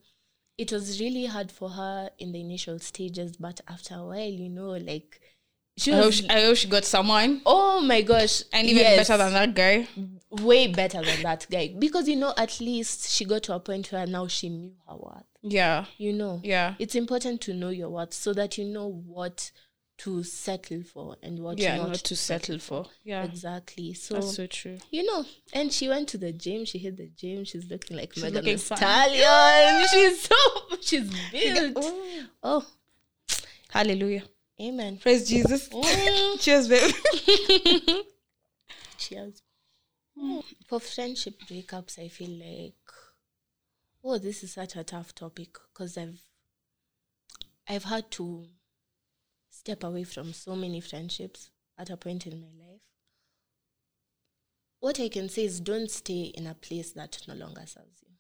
it 0.57 0.71
was 0.71 1.01
really 1.01 1.27
hard 1.27 1.51
for 1.51 1.71
her 1.71 2.11
in 2.19 2.31
the 2.33 2.41
initial 2.41 2.79
stages 2.79 3.37
but 3.37 3.61
after 3.67 3.95
a 3.97 4.05
while 4.05 4.31
you 4.45 4.49
know 4.49 4.71
like 4.91 5.21
she 5.81 5.93
I 5.93 5.97
hope 5.97 6.13
she, 6.13 6.29
I 6.29 6.43
hope 6.43 6.57
she 6.57 6.69
got 6.69 6.85
someone 6.85 7.41
oh 7.47 7.81
my 7.81 8.03
gosh 8.03 8.43
and 8.53 8.67
even 8.67 8.83
yes, 8.83 9.09
better 9.09 9.23
than 9.23 9.33
that 9.33 9.55
guy 9.55 9.89
way 10.31 10.69
better 10.69 11.03
than 11.03 11.23
that 11.23 11.47
guy 11.51 11.75
because 11.79 12.09
you 12.09 12.17
know 12.17 12.35
at 12.37 12.61
least 12.61 13.11
she 13.11 13.25
got 13.25 13.43
to 13.45 13.55
a 13.55 13.61
point 13.61 13.91
where 13.91 14.07
now 14.07 14.27
she 14.27 14.49
knew 14.49 14.73
her 14.89 14.97
worth 14.97 15.25
yeah 15.43 15.87
you 15.97 16.13
know 16.13 16.41
yeah 16.45 16.75
it's 16.79 16.95
important 16.95 17.41
to 17.41 17.55
know 17.55 17.71
your 17.71 17.89
worth 17.89 18.13
so 18.13 18.33
that 18.33 18.59
you 18.59 18.65
know 18.65 18.87
what 19.07 19.51
to 20.01 20.23
settle 20.23 20.83
for 20.83 21.17
and 21.23 21.39
what 21.39 21.59
yeah, 21.59 21.77
not, 21.77 21.89
not, 21.89 21.97
to 21.97 22.17
settle 22.17 22.59
for. 22.59 22.87
Yeah, 23.05 23.23
Exactly. 23.23 23.93
So 23.93 24.15
that's 24.15 24.35
so 24.35 24.47
true. 24.47 24.79
you 24.91 25.05
know, 25.05 25.27
and 25.53 25.71
she 25.71 25.91
went 25.91 26.09
to 26.09 26.19
the 26.19 26.33
gym. 26.33 26.65
She 26.65 26.79
hit 26.79 26.97
the 26.97 27.09
gym. 27.09 27.45
She's 27.45 27.71
looking 27.71 27.99
like 27.99 28.15
She's 28.15 28.23
Megan 28.23 28.37
looking 28.37 28.57
Thee 28.57 28.63
fine. 28.63 28.79
Stallion. 28.79 29.87
She's 29.93 30.23
so 30.23 30.37
she's 30.81 31.11
built. 31.33 31.85
Oh, 32.43 32.65
hallelujah! 33.69 34.23
Amen. 34.61 34.99
Praise 34.99 35.29
Jesus. 35.29 35.69
Mm. 35.69 36.41
Cheers, 36.41 36.69
babe. 36.69 36.95
Cheers. 38.99 39.43
For 40.67 40.81
friendship 40.81 41.41
breakups, 41.49 41.99
I 41.99 42.09
feel 42.09 42.31
like, 42.31 42.75
oh, 44.05 44.19
this 44.19 44.43
is 44.43 44.53
such 44.53 44.77
a 44.77 44.85
tough 44.85 45.15
topic 45.15 45.57
because 45.73 45.97
I've, 45.97 46.21
I've 47.67 47.85
had 47.85 48.11
to 48.13 48.47
step 49.51 49.85
away 49.85 50.05
from 50.05 50.33
so 50.33 50.55
many 50.55 50.81
friendships 50.81 51.51
at 51.79 51.91
a 51.91 51.97
point 51.97 52.27
in 52.27 52.41
my 52.41 52.47
life. 52.47 52.81
What 54.81 54.99
I 55.01 55.09
can 55.09 55.29
say 55.29 55.45
is 55.45 55.61
don't 55.61 55.91
stay 55.91 56.33
in 56.35 56.47
a 56.47 56.55
place 56.55 56.93
that 56.93 57.19
no 57.29 57.35
longer 57.35 57.63
serves 57.67 58.03
you. 58.03 58.15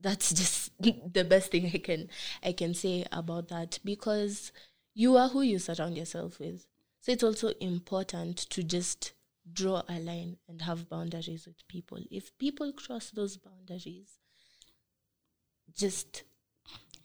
That's 0.00 0.32
just 0.34 0.70
the 0.80 1.24
best 1.24 1.50
thing 1.50 1.70
I 1.72 1.78
can 1.78 2.08
I 2.42 2.52
can 2.52 2.74
say 2.74 3.04
about 3.10 3.48
that 3.48 3.78
because 3.84 4.52
you 4.98 5.16
are 5.16 5.28
who 5.28 5.42
you 5.42 5.60
surround 5.60 5.96
yourself 5.96 6.40
with. 6.40 6.66
So 7.00 7.12
it's 7.12 7.22
also 7.22 7.48
important 7.60 8.36
to 8.50 8.64
just 8.64 9.12
draw 9.52 9.82
a 9.88 10.00
line 10.00 10.38
and 10.48 10.62
have 10.62 10.88
boundaries 10.88 11.46
with 11.46 11.66
people. 11.68 11.98
If 12.10 12.36
people 12.36 12.72
cross 12.72 13.10
those 13.10 13.36
boundaries, 13.36 14.18
just 15.76 16.24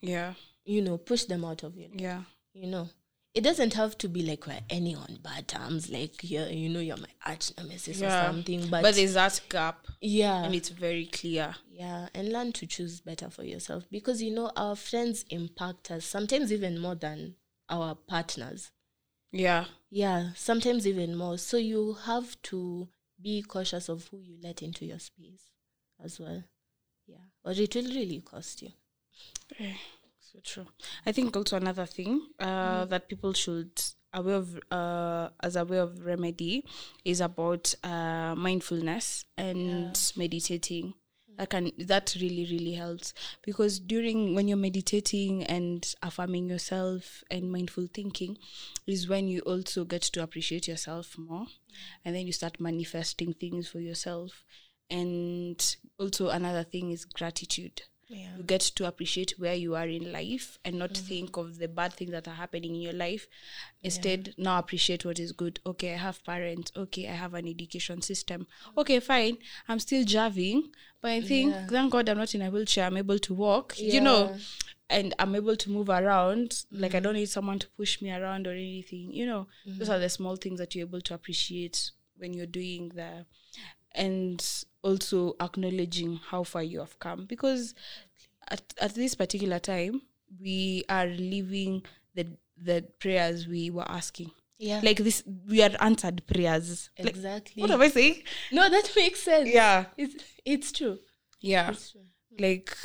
Yeah. 0.01 0.34
you 0.65 0.82
know, 0.82 0.97
push 0.97 1.25
them 1.25 1.45
out 1.45 1.62
of 1.62 1.77
your 1.77 1.89
life. 1.89 1.99
Yeah. 2.01 2.23
You 2.53 2.67
know, 2.67 2.89
it 3.36 3.41
doesn't 3.41 3.73
have 3.75 3.95
to 3.99 4.10
be 4.10 4.23
like 4.23 4.47
we're 4.47 4.60
any 4.71 4.95
on 4.95 5.19
bad 5.21 5.47
terms, 5.47 5.89
like 5.91 6.23
you're, 6.23 6.47
you 6.49 6.69
know, 6.69 6.79
you're 6.79 6.97
my 6.97 7.10
arch 7.25 7.51
nemesis 7.58 7.99
Yeah. 7.99 8.23
or 8.23 8.32
something. 8.34 8.69
But, 8.69 8.82
But, 8.82 8.95
there's 8.95 9.13
that 9.13 9.39
gap, 9.49 9.86
yeah, 10.01 10.43
and 10.43 10.56
it's 10.56 10.69
very 10.69 11.06
clear. 11.06 11.56
yeah, 11.69 12.10
and 12.15 12.32
learn 12.34 12.53
to 12.53 12.65
choose 12.65 13.01
better 13.01 13.29
for 13.29 13.43
yourself 13.43 13.86
because 13.91 14.21
you 14.21 14.32
know 14.32 14.51
our 14.56 14.75
friends 14.75 15.25
impact 15.29 15.91
us 15.91 16.06
sometimes 16.06 16.51
even 16.51 16.79
more 16.79 16.95
than 16.95 17.36
our 17.69 17.95
partners. 17.95 18.71
Yeah. 19.32 19.65
Yeah, 19.89 20.30
sometimes 20.36 20.86
even 20.88 21.15
more. 21.15 21.38
So 21.38 21.58
you 21.58 21.93
have 22.06 22.39
to 22.43 22.88
be 23.21 23.41
cautious 23.41 23.89
of 23.89 24.08
who 24.08 24.19
you 24.19 24.38
let 24.41 24.62
into 24.62 24.86
your 24.86 24.99
space 24.99 25.49
as 26.04 26.19
well. 26.19 26.43
Yeah, 27.08 27.17
or 27.43 27.52
it 27.52 27.76
will 27.76 27.84
really 27.93 28.21
cost 28.21 28.62
you. 28.62 28.69
Eh, 29.60 29.73
So 30.19 30.39
true. 30.43 30.67
I 31.06 31.12
think 31.12 31.36
also 31.36 31.58
another 31.58 31.86
thing 31.86 32.21
uh, 32.39 32.86
that 32.86 33.08
people 33.10 33.34
should 33.34 33.71
aware 34.13 34.36
of 34.36 34.60
uh, 34.71 35.30
as 35.41 35.56
a 35.56 35.65
way 35.65 35.78
of 35.78 35.99
remedy 36.06 36.63
is 37.04 37.19
about 37.21 37.73
uh, 37.84 38.34
mindfulness 38.36 39.26
and 39.38 39.95
meditating. 40.15 40.93
That 41.38 41.50
can 41.50 41.72
that 41.78 42.15
really 42.19 42.48
really 42.52 42.74
helps. 42.74 43.13
Because 43.41 43.80
during 43.80 44.36
when 44.36 44.48
you're 44.48 44.58
meditating 44.58 45.43
and 45.43 45.86
affirming 46.02 46.50
yourself 46.50 47.24
and 47.32 47.52
mindful 47.52 47.88
thinking 47.93 48.38
is 48.86 49.08
when 49.08 49.28
you 49.28 49.41
also 49.41 49.86
get 49.86 50.04
to 50.04 50.24
appreciate 50.24 50.67
yourself 50.67 51.17
more. 51.17 51.48
And 52.06 52.15
then 52.15 52.28
you 52.28 52.34
start 52.34 52.60
manifesting 52.60 53.34
things 53.34 53.67
for 53.67 53.80
yourself. 53.80 54.43
And 54.89 55.76
also 56.00 56.30
another 56.30 56.63
thing 56.63 56.91
is 56.91 57.06
gratitude 57.06 57.82
Yeah. 58.13 58.38
you 58.38 58.43
get 58.43 58.62
to 58.62 58.88
appreciate 58.88 59.32
where 59.38 59.56
you 59.56 59.76
are 59.76 59.88
in 59.88 60.12
life 60.12 60.60
and 60.63 60.78
not 60.78 60.91
mm-hmm. 60.91 61.08
think 61.08 61.38
of 61.38 61.58
the 61.58 61.67
bad 61.67 61.93
things 61.93 62.12
that 62.12 62.28
are 62.28 62.36
happening 62.36 62.76
in 62.76 62.82
your 62.82 62.93
life. 62.93 63.28
Instead 63.82 64.34
now 64.38 64.60
appreciate 64.60 65.04
what 65.06 65.19
is 65.19 65.32
good. 65.32 65.60
Okay 65.65 65.93
i 65.93 65.97
have 65.97 66.23
parents. 66.23 66.71
Okay 66.76 67.08
i 67.08 67.13
have 67.13 67.34
an 67.34 67.47
education 67.47 68.02
system. 68.02 68.41
Mm-hmm. 68.41 68.80
Okay 68.80 68.99
fine. 68.99 69.38
I'm 69.67 69.80
still 69.80 70.06
javing 70.06 70.63
but 71.02 71.12
i 71.12 71.21
think 71.21 71.54
Yeah. 71.54 71.67
thank 71.67 71.91
god 71.91 72.10
i'm 72.10 72.17
not 72.17 72.36
in 72.36 72.41
a 72.41 72.52
wheelchair. 72.52 72.86
I'm 72.86 72.97
able 72.97 73.19
to 73.19 73.34
walk 73.34 73.76
you 73.78 74.02
know 74.02 74.36
and 74.89 75.15
i'm 75.17 75.36
able 75.36 75.56
to 75.56 75.69
move 75.71 75.89
around. 75.89 76.63
Like 76.71 76.93
i 76.93 76.97
mm-hmm. 76.97 77.04
don't 77.04 77.15
need 77.15 77.30
someone 77.30 77.60
to 77.60 77.67
push 77.78 78.02
me 78.02 78.12
around 78.12 78.47
or 78.47 78.52
anything 78.52 79.12
you 79.12 79.26
know. 79.26 79.47
Those 79.65 79.89
are 79.89 79.99
the 79.99 80.10
small 80.10 80.36
things 80.36 80.60
that 80.60 80.76
you're 80.76 80.88
able 80.88 81.02
to 81.02 81.13
appreciate 81.13 81.91
when 82.17 82.34
you're 82.34 82.45
doing 82.45 82.89
the 82.89 83.26
and 83.95 84.65
also 84.84 85.36
acknowledging 85.39 86.19
how 86.29 86.43
far 86.43 86.63
you 86.63 86.79
have 86.79 86.97
come 86.99 87.25
because 87.25 87.73
at, 88.49 88.62
at 88.82 88.93
this 88.95 89.15
particular 89.15 89.60
time 89.60 90.01
we 90.41 90.84
are 90.89 91.08
living 91.08 91.82
the 92.15 92.27
the 92.58 92.84
prayers 92.99 93.47
we 93.47 93.69
were 93.69 93.89
asking 93.89 94.32
Yeah. 94.60 94.82
like 94.84 94.97
this 94.97 95.23
we 95.49 95.62
are 95.63 95.75
answered 95.79 96.23
prayers 96.27 96.89
like 96.99 97.10
exactly. 97.15 97.62
what 97.62 97.71
am 97.71 97.82
i 97.82 97.89
saying 97.89 98.23
no, 98.51 98.69
that 98.69 98.91
makes 98.95 99.21
sense. 99.23 99.49
yeah 99.49 99.86
It's 99.97 100.15
it's 100.45 100.71
true. 100.71 100.99
yeah 101.39 101.69
It's 101.71 101.91
true. 101.91 102.01
Hmm. 102.01 102.43
like 102.43 102.77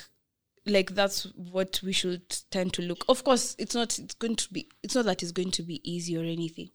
like 0.66 0.94
that's 0.94 1.24
what 1.34 1.80
we 1.82 1.92
should 1.92 2.28
tend 2.50 2.72
to 2.74 2.82
look 2.82 3.04
of 3.08 3.24
course 3.24 3.56
it's 3.58 3.74
not 3.74 3.98
it's 3.98 4.14
going 4.14 4.36
to 4.36 4.52
be 4.52 4.68
it's 4.82 4.94
not 4.94 5.04
that 5.06 5.22
it's 5.22 5.32
going 5.32 5.50
to 5.52 5.62
be 5.62 5.80
easy 5.90 6.16
or 6.16 6.24
anything 6.24 6.70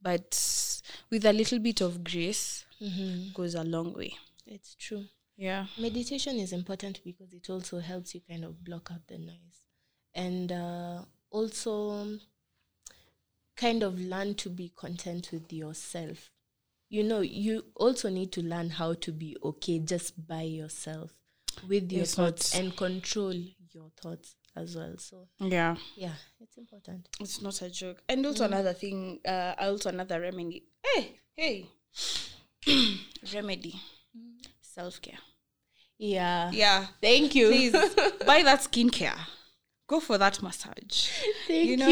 but 0.00 0.36
with 1.10 1.24
a 1.24 1.32
little 1.32 1.58
bit 1.60 1.80
of 1.80 2.02
grace 2.02 2.64
goes 3.34 3.54
a 3.54 3.64
long 3.64 3.92
way. 3.94 4.14
It's 4.46 4.74
true. 4.74 5.04
yeah. 5.36 5.66
Meditation 5.78 6.36
is 6.38 6.52
important 6.52 7.00
because 7.04 7.32
it 7.32 7.48
also 7.50 7.78
helps 7.80 8.14
you 8.14 8.20
kind 8.28 8.44
of 8.44 8.62
block 8.64 8.90
out 8.92 9.06
the 9.06 9.18
noise. 9.18 9.66
And 10.14 10.52
uh, 10.52 11.02
also 11.30 12.18
kind 13.56 13.82
of 13.82 13.98
learn 14.00 14.34
to 14.34 14.50
be 14.50 14.72
content 14.76 15.30
with 15.32 15.52
yourself. 15.52 16.30
You 16.88 17.02
know, 17.04 17.20
you 17.20 17.64
also 17.76 18.10
need 18.10 18.32
to 18.32 18.42
learn 18.42 18.70
how 18.70 18.94
to 18.94 19.12
be 19.12 19.36
okay 19.42 19.78
just 19.78 20.26
by 20.26 20.42
yourself 20.42 21.12
with 21.68 21.90
your 21.92 22.04
thoughts 22.04 22.54
not- 22.54 22.62
and 22.62 22.76
control 22.76 23.32
your 23.72 23.90
thoughts 24.00 24.36
as 24.54 24.76
well. 24.76 24.94
So, 24.98 25.28
yeah. 25.38 25.76
yeah, 25.96 26.12
it's 26.40 26.58
important. 26.58 27.08
it's 27.20 27.40
not 27.40 27.62
a 27.62 27.70
joke. 27.70 28.02
And 28.08 28.26
also 28.26 28.44
another 28.44 28.74
thing 28.74 29.20
uh 29.26 29.54
also 29.58 29.88
another 29.88 30.20
remedy. 30.20 30.64
Hey 30.84 31.20
hey 31.34 31.66
remedy 33.34 33.74
self-care 34.60 35.18
Yeah. 35.98 36.50
yeah 36.52 36.86
Thank 37.00 37.34
you. 37.34 37.48
please 37.48 37.72
buy 38.26 38.42
that 38.42 38.60
skincare 38.62 39.18
go 39.86 40.00
for 40.00 40.18
that 40.18 40.42
massage 40.42 41.08
Thank 41.46 41.68
you 41.68 41.76
know 41.76 41.88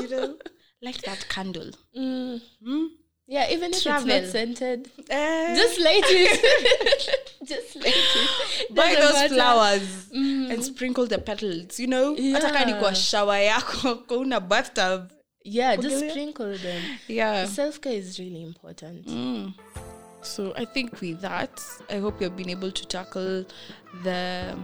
you 0.00 0.08
know 0.10 0.36
light 0.82 1.02
that 1.04 1.26
candle 1.28 1.70
Mm. 1.96 2.40
Mm? 2.66 2.88
Yeah, 3.32 3.48
even 3.52 3.70
if 3.72 3.82
Travel. 3.84 4.10
it's 4.10 4.24
not 4.26 4.32
scented, 4.32 4.90
uh, 5.08 5.54
just 5.54 5.78
light 5.78 6.02
it. 6.04 7.20
just 7.44 7.76
light 7.76 7.94
it. 7.94 8.74
buy 8.74 8.96
those 8.96 9.12
matter. 9.14 9.34
flowers 9.34 10.08
Mm. 10.12 10.50
and 10.52 10.64
sprinkle 10.64 11.06
the 11.06 11.18
petals 11.18 11.78
you 11.78 11.86
know 11.86 12.16
hata 12.32 12.50
kwa 12.74 12.88
Yeah. 12.88 12.94
shower 12.94 13.38
yako 13.42 13.94
kwa 14.06 14.40
bathtub 14.40 15.10
Yeah, 15.44 15.76
just 15.76 16.10
sprinkle 16.10 16.58
them. 16.58 16.82
yeah 17.08 17.46
Self 17.48 17.78
care 17.80 17.96
is 17.96 18.18
really 18.18 18.42
important. 18.42 19.06
Mm. 19.06 19.52
So 20.22 20.52
I 20.56 20.64
think 20.64 21.00
with 21.00 21.20
that, 21.22 21.62
I 21.88 21.98
hope 21.98 22.20
you've 22.20 22.36
been 22.36 22.50
able 22.50 22.70
to 22.70 22.86
tackle 22.86 23.44
the 24.04 24.56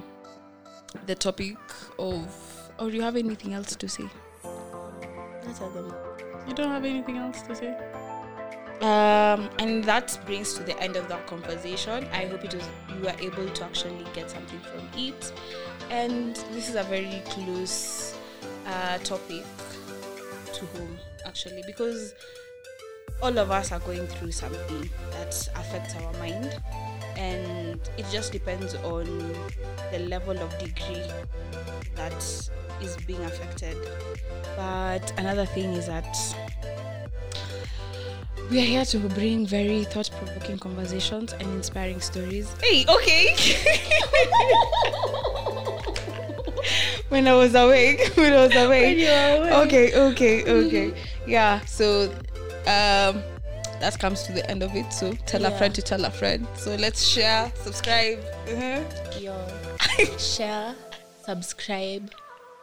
the 1.06 1.14
topic 1.14 1.56
of. 1.98 2.26
Or 2.78 2.90
do 2.90 2.96
you 2.96 3.02
have 3.02 3.16
anything 3.16 3.54
else 3.54 3.74
to 3.76 3.88
say? 3.88 4.04
Not 4.44 5.62
at 5.62 5.74
the 5.74 5.82
moment. 5.82 5.94
You 6.46 6.54
don't 6.54 6.68
have 6.68 6.84
anything 6.84 7.16
else 7.16 7.42
to 7.42 7.56
say. 7.56 7.74
Um, 8.82 9.48
and 9.58 9.82
that 9.84 10.18
brings 10.26 10.52
to 10.54 10.62
the 10.62 10.78
end 10.78 10.96
of 10.96 11.08
that 11.08 11.26
conversation. 11.26 12.06
I 12.12 12.26
hope 12.26 12.44
it 12.44 12.54
was 12.54 12.68
you 12.94 13.02
were 13.02 13.14
able 13.18 13.48
to 13.48 13.64
actually 13.64 14.04
get 14.12 14.30
something 14.30 14.60
from 14.60 14.86
it. 14.94 15.32
And 15.90 16.36
this 16.52 16.68
is 16.68 16.74
a 16.74 16.82
very 16.82 17.22
close 17.30 18.14
uh, 18.66 18.98
topic 18.98 19.44
to 20.52 20.66
home, 20.66 20.98
actually, 21.24 21.62
because 21.66 22.12
all 23.22 23.38
of 23.38 23.50
us 23.50 23.72
are 23.72 23.80
going 23.80 24.06
through 24.06 24.32
something 24.32 24.88
that 25.12 25.48
affects 25.56 25.94
our 25.96 26.12
mind, 26.14 26.60
and 27.16 27.80
it 27.96 28.04
just 28.12 28.32
depends 28.32 28.74
on 28.76 29.04
the 29.92 29.98
level 30.00 30.36
of 30.38 30.58
degree 30.58 31.02
that 31.94 32.12
is 32.82 32.96
being 33.06 33.22
affected. 33.24 33.76
But 34.56 35.12
another 35.18 35.46
thing 35.46 35.72
is 35.72 35.86
that 35.86 36.16
we 38.50 38.58
are 38.60 38.64
here 38.64 38.84
to 38.84 38.98
bring 38.98 39.46
very 39.46 39.84
thought 39.84 40.10
provoking 40.16 40.58
conversations 40.58 41.32
and 41.32 41.42
inspiring 41.54 42.00
stories. 42.00 42.52
Hey, 42.62 42.84
okay. 42.88 43.34
when 47.08 47.26
I 47.26 47.34
was 47.34 47.54
awake, 47.54 48.12
when 48.14 48.32
I 48.32 48.46
was 48.46 48.54
awake. 48.54 48.98
you 48.98 49.06
were 49.06 49.48
awake. 49.50 49.66
Okay, 49.66 49.94
okay, 49.94 50.42
okay. 50.42 50.88
Mm-hmm. 50.90 51.30
Yeah, 51.30 51.60
so 51.64 52.12
um 52.66 53.22
that 53.80 53.98
comes 53.98 54.22
to 54.22 54.32
the 54.32 54.48
end 54.50 54.62
of 54.62 54.74
it. 54.74 54.90
So 54.92 55.12
tell 55.26 55.44
a 55.44 55.50
friend 55.58 55.74
to 55.74 55.82
tell 55.82 56.04
a 56.06 56.10
friend. 56.10 56.46
So 56.56 56.74
let's 56.76 57.06
share, 57.06 57.52
subscribe. 57.56 58.18
Your 59.20 59.38
share, 60.18 60.74
subscribe, 61.24 62.10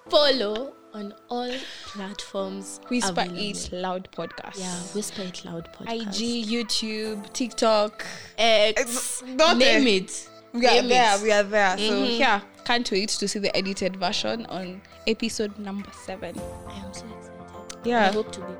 follow 0.09 0.73
on 0.93 1.13
all 1.29 1.51
platforms. 1.85 2.79
Whisper 2.89 3.11
available. 3.11 3.37
It 3.39 3.69
Loud 3.71 4.09
podcast. 4.11 4.59
Yeah, 4.59 4.75
Whisper 4.95 5.21
It 5.23 5.43
Loud 5.45 5.69
podcast. 5.73 6.01
IG, 6.21 6.45
YouTube, 6.47 7.31
TikTok. 7.33 8.05
X. 8.37 9.23
Got 9.37 9.57
Name 9.57 9.87
it. 9.87 10.03
it. 10.03 10.29
We 10.53 10.67
are 10.67 10.71
Name 10.81 10.87
there. 10.89 11.15
it. 11.15 11.21
We 11.23 11.31
are 11.31 11.43
there. 11.43 11.77
So 11.77 11.83
Mhm. 12.03 12.19
yeah, 12.19 12.41
can't 12.65 12.89
wait 12.91 13.09
to 13.09 13.27
see 13.27 13.39
the 13.39 13.55
edited 13.55 13.95
version 13.97 14.45
on 14.47 14.81
episode 15.07 15.57
number 15.59 15.89
seven. 16.05 16.39
I 16.67 16.77
am 16.79 16.93
so 16.93 17.05
excited. 17.17 17.32
Yeah. 17.83 18.09
I 18.09 18.13
hope 18.13 18.31
to 18.31 18.39
be. 18.39 18.53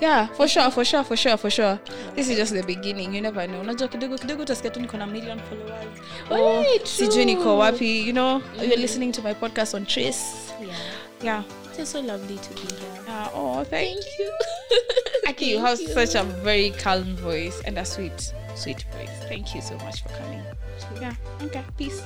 yeah 0.00 0.26
for 0.28 0.46
sure 0.48 0.70
for 0.70 0.84
sure 0.84 1.04
for 1.04 1.16
sure 1.16 1.36
for 1.36 1.50
sure. 1.50 1.80
This 2.14 2.28
is 2.28 2.36
just 2.36 2.52
the 2.52 2.62
beginning 2.62 3.14
you 3.14 3.20
never 3.20 3.46
know. 3.48 3.60
Unajua 3.60 3.88
kidogo 3.88 4.18
kidogo 4.18 4.42
utasikia 4.42 4.70
tu 4.70 4.80
niko 4.80 4.96
na 4.96 5.06
million 5.06 5.40
followers. 5.40 5.98
Oh, 6.30 6.64
sijui 6.84 7.24
niko 7.24 7.58
wapi 7.58 8.06
you 8.06 8.12
know? 8.12 8.42
You're 8.56 8.76
listening 8.76 9.12
to 9.12 9.22
my 9.22 9.34
podcast 9.34 9.74
on 9.74 9.86
trace. 9.86 10.22
Yeah. 10.60 10.76
yeah. 11.22 11.42
It's 11.78 11.90
so 11.92 12.00
lovely 12.00 12.38
to 12.38 12.54
be 12.54 12.60
here. 12.60 13.02
uh, 13.08 13.28
oh 13.34 13.64
thank 13.64 13.88
Thank 14.02 14.18
you. 14.18 14.32
Aki, 15.28 15.44
you 15.46 15.58
have 15.60 15.78
such 15.78 16.14
a 16.16 16.24
very 16.24 16.70
calm 16.70 17.16
voice 17.16 17.62
and 17.64 17.78
a 17.78 17.84
sweet 17.84 18.32
sweet 18.56 18.84
voice. 18.92 19.10
Thank 19.28 19.54
you 19.54 19.60
so 19.62 19.74
much 19.84 20.02
for 20.02 20.08
coming. 20.10 20.42
Yeah 21.00 21.14
okay 21.42 21.62
peace 21.76 22.02